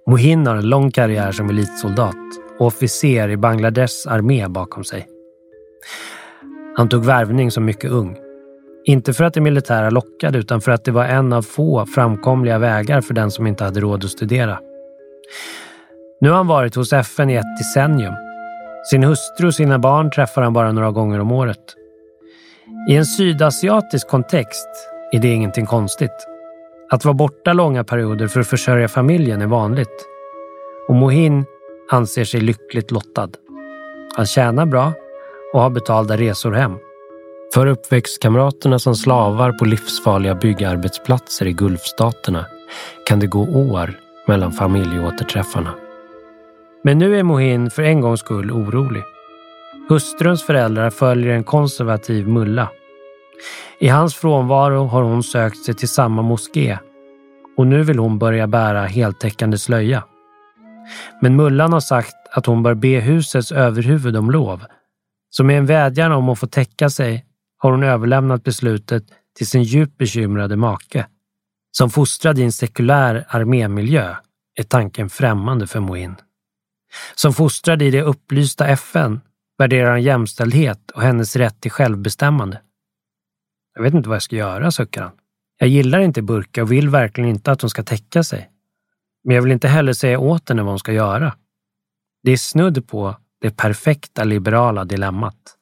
Mohin 0.07 0.47
har 0.47 0.55
en 0.55 0.69
lång 0.69 0.91
karriär 0.91 1.31
som 1.31 1.49
elitsoldat 1.49 2.38
och 2.59 2.65
officer 2.65 3.29
i 3.29 3.37
Bangladeshs 3.37 4.07
armé 4.07 4.47
bakom 4.47 4.83
sig. 4.83 5.07
Han 6.77 6.89
tog 6.89 7.05
värvning 7.05 7.51
som 7.51 7.65
mycket 7.65 7.91
ung. 7.91 8.17
Inte 8.85 9.13
för 9.13 9.23
att 9.23 9.33
det 9.33 9.41
militära 9.41 9.89
lockade 9.89 10.37
utan 10.37 10.61
för 10.61 10.71
att 10.71 10.83
det 10.83 10.91
var 10.91 11.05
en 11.05 11.33
av 11.33 11.41
få 11.41 11.85
framkomliga 11.85 12.57
vägar 12.57 13.01
för 13.01 13.13
den 13.13 13.31
som 13.31 13.47
inte 13.47 13.63
hade 13.63 13.79
råd 13.79 14.03
att 14.03 14.09
studera. 14.09 14.59
Nu 16.21 16.29
har 16.29 16.37
han 16.37 16.47
varit 16.47 16.75
hos 16.75 16.93
FN 16.93 17.29
i 17.29 17.35
ett 17.35 17.57
decennium. 17.59 18.13
Sin 18.89 19.03
hustru 19.03 19.47
och 19.47 19.55
sina 19.55 19.79
barn 19.79 20.11
träffar 20.11 20.41
han 20.41 20.53
bara 20.53 20.71
några 20.71 20.91
gånger 20.91 21.19
om 21.19 21.31
året. 21.31 21.75
I 22.89 22.95
en 22.95 23.05
sydasiatisk 23.05 24.07
kontext 24.07 24.67
är 25.11 25.19
det 25.19 25.27
ingenting 25.27 25.65
konstigt. 25.65 26.27
Att 26.91 27.05
vara 27.05 27.13
borta 27.13 27.53
långa 27.53 27.83
perioder 27.83 28.27
för 28.27 28.39
att 28.39 28.47
försörja 28.47 28.87
familjen 28.87 29.41
är 29.41 29.47
vanligt. 29.47 30.05
Och 30.87 30.95
Mohin 30.95 31.45
anser 31.89 32.23
sig 32.23 32.41
lyckligt 32.41 32.91
lottad. 32.91 33.29
Han 34.15 34.25
tjänar 34.25 34.65
bra 34.65 34.93
och 35.53 35.61
har 35.61 35.69
betalda 35.69 36.17
resor 36.17 36.51
hem. 36.51 36.77
För 37.53 37.67
uppväxtkamraterna 37.67 38.79
som 38.79 38.95
slavar 38.95 39.51
på 39.51 39.65
livsfarliga 39.65 40.35
byggarbetsplatser 40.35 41.45
i 41.45 41.53
Gulfstaterna 41.53 42.45
kan 43.07 43.19
det 43.19 43.27
gå 43.27 43.41
år 43.41 43.99
mellan 44.27 44.51
familjeåterträffarna. 44.51 45.73
Men 46.83 46.97
nu 46.97 47.19
är 47.19 47.23
Mohin 47.23 47.69
för 47.69 47.83
en 47.83 48.01
gångs 48.01 48.19
skull 48.19 48.51
orolig. 48.51 49.03
Hustruns 49.89 50.43
föräldrar 50.43 50.89
följer 50.89 51.33
en 51.33 51.43
konservativ 51.43 52.27
mulla. 52.27 52.69
I 53.79 53.87
hans 53.87 54.15
frånvaro 54.15 54.85
har 54.85 55.03
hon 55.03 55.23
sökt 55.23 55.57
sig 55.57 55.75
till 55.75 55.89
samma 55.89 56.21
moské 56.21 56.77
och 57.57 57.67
nu 57.67 57.83
vill 57.83 57.99
hon 57.99 58.19
börja 58.19 58.47
bära 58.47 58.85
heltäckande 58.85 59.57
slöja. 59.57 60.03
Men 61.21 61.35
Mullan 61.35 61.73
har 61.73 61.79
sagt 61.79 62.15
att 62.31 62.45
hon 62.45 62.63
bör 62.63 62.73
be 62.73 62.99
husets 62.99 63.51
överhuvud 63.51 64.15
om 64.15 64.31
lov. 64.31 64.65
Så 65.29 65.43
med 65.43 65.57
en 65.57 65.65
vädjan 65.65 66.11
om 66.11 66.29
att 66.29 66.39
få 66.39 66.47
täcka 66.47 66.89
sig 66.89 67.25
har 67.57 67.71
hon 67.71 67.83
överlämnat 67.83 68.43
beslutet 68.43 69.03
till 69.37 69.47
sin 69.47 69.63
djupt 69.63 69.97
bekymrade 69.97 70.55
make. 70.55 71.05
Som 71.71 71.89
fostrad 71.89 72.39
i 72.39 72.43
en 72.43 72.51
sekulär 72.51 73.25
armémiljö 73.27 74.15
är 74.55 74.63
tanken 74.63 75.09
främmande 75.09 75.67
för 75.67 75.79
Moin. 75.79 76.15
Som 77.15 77.33
fostrad 77.33 77.81
i 77.81 77.91
det 77.91 78.01
upplysta 78.01 78.67
FN 78.67 79.21
värderar 79.57 79.89
han 79.89 80.01
jämställdhet 80.01 80.91
och 80.91 81.01
hennes 81.01 81.35
rätt 81.35 81.61
till 81.61 81.71
självbestämmande. 81.71 82.61
Jag 83.75 83.83
vet 83.83 83.93
inte 83.93 84.09
vad 84.09 84.15
jag 84.15 84.23
ska 84.23 84.35
göra, 84.35 84.71
suckar 84.71 85.01
han. 85.01 85.11
Jag 85.57 85.69
gillar 85.69 85.99
inte 85.99 86.21
Burka 86.21 86.63
och 86.63 86.71
vill 86.71 86.89
verkligen 86.89 87.29
inte 87.29 87.51
att 87.51 87.61
hon 87.61 87.69
ska 87.69 87.83
täcka 87.83 88.23
sig. 88.23 88.49
Men 89.23 89.35
jag 89.35 89.43
vill 89.43 89.51
inte 89.51 89.67
heller 89.67 89.93
säga 89.93 90.19
åt 90.19 90.49
henne 90.49 90.61
vad 90.61 90.71
hon 90.71 90.79
ska 90.79 90.93
göra. 90.93 91.35
Det 92.23 92.31
är 92.31 92.37
snudd 92.37 92.87
på 92.87 93.15
det 93.41 93.57
perfekta 93.57 94.23
liberala 94.23 94.85
dilemmat. 94.85 95.55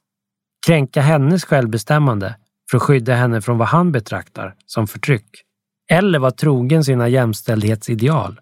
Kränka 0.68 1.02
hennes 1.02 1.46
självbestämmande 1.46 2.36
för 2.72 2.78
att 2.78 2.84
skydda 2.84 3.16
henne 3.16 3.42
från 3.42 3.58
vad 3.58 3.68
han 3.68 3.92
betraktar 3.92 4.56
som 4.66 4.88
förtryck. 4.88 5.44
Eller 5.90 6.20
vara 6.20 6.32
trogen 6.32 6.84
sina 6.84 7.08
jämställdhetsideal 7.08 8.40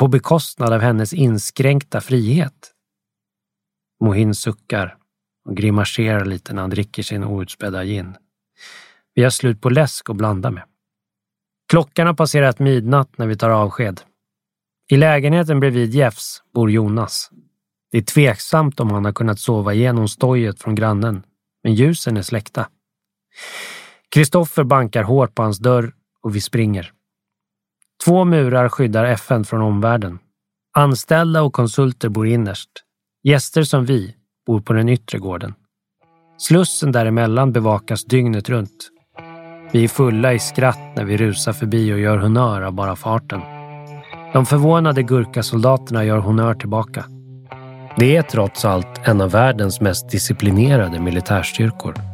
på 0.00 0.08
bekostnad 0.08 0.72
av 0.72 0.80
hennes 0.80 1.12
inskränkta 1.12 2.00
frihet. 2.00 2.72
Mohin 4.04 4.34
suckar 4.34 4.96
och 5.48 5.56
grimaserar 5.56 6.24
lite 6.24 6.52
när 6.52 6.60
han 6.60 6.70
dricker 6.70 7.02
sin 7.02 7.24
outspädda 7.24 7.84
gin. 7.84 8.16
Vi 9.14 9.22
har 9.22 9.30
slut 9.30 9.60
på 9.60 9.70
läsk 9.70 10.10
att 10.10 10.16
blanda 10.16 10.50
med. 10.50 10.64
Klockan 11.70 12.06
har 12.06 12.14
passerat 12.14 12.58
midnatt 12.58 13.18
när 13.18 13.26
vi 13.26 13.36
tar 13.36 13.50
avsked. 13.50 14.00
I 14.90 14.96
lägenheten 14.96 15.60
bredvid 15.60 15.94
Jeffs 15.94 16.42
bor 16.54 16.70
Jonas. 16.70 17.30
Det 17.92 17.98
är 17.98 18.02
tveksamt 18.02 18.80
om 18.80 18.90
han 18.90 19.04
har 19.04 19.12
kunnat 19.12 19.38
sova 19.38 19.74
igenom 19.74 20.08
stojet 20.08 20.62
från 20.62 20.74
grannen, 20.74 21.22
men 21.64 21.74
ljusen 21.74 22.16
är 22.16 22.22
släckta. 22.22 22.68
Kristoffer 24.08 24.64
bankar 24.64 25.02
hårt 25.02 25.34
på 25.34 25.42
hans 25.42 25.58
dörr 25.58 25.92
och 26.22 26.36
vi 26.36 26.40
springer. 26.40 26.92
Två 28.04 28.24
murar 28.24 28.68
skyddar 28.68 29.04
FN 29.04 29.44
från 29.44 29.62
omvärlden. 29.62 30.18
Anställda 30.74 31.42
och 31.42 31.52
konsulter 31.52 32.08
bor 32.08 32.26
innerst. 32.26 32.70
Gäster 33.22 33.62
som 33.62 33.84
vi 33.84 34.14
bor 34.46 34.60
på 34.60 34.72
den 34.72 34.88
yttre 34.88 35.18
gården. 35.18 35.54
Slussen 36.38 36.92
däremellan 36.92 37.52
bevakas 37.52 38.04
dygnet 38.04 38.48
runt. 38.48 38.90
Vi 39.72 39.84
är 39.84 39.88
fulla 39.88 40.32
i 40.32 40.38
skratt 40.38 40.96
när 40.96 41.04
vi 41.04 41.16
rusar 41.16 41.52
förbi 41.52 41.92
och 41.92 41.98
gör 41.98 42.18
honnör 42.18 42.62
av 42.62 42.72
bara 42.72 42.96
farten. 42.96 43.61
De 44.32 44.46
förvånade 44.46 45.02
gurkasoldaterna 45.02 46.04
gör 46.04 46.18
honör 46.18 46.54
tillbaka. 46.54 47.04
Det 47.96 48.16
är 48.16 48.22
trots 48.22 48.64
allt 48.64 49.00
en 49.08 49.20
av 49.20 49.30
världens 49.30 49.80
mest 49.80 50.10
disciplinerade 50.10 51.00
militärstyrkor. 51.00 52.11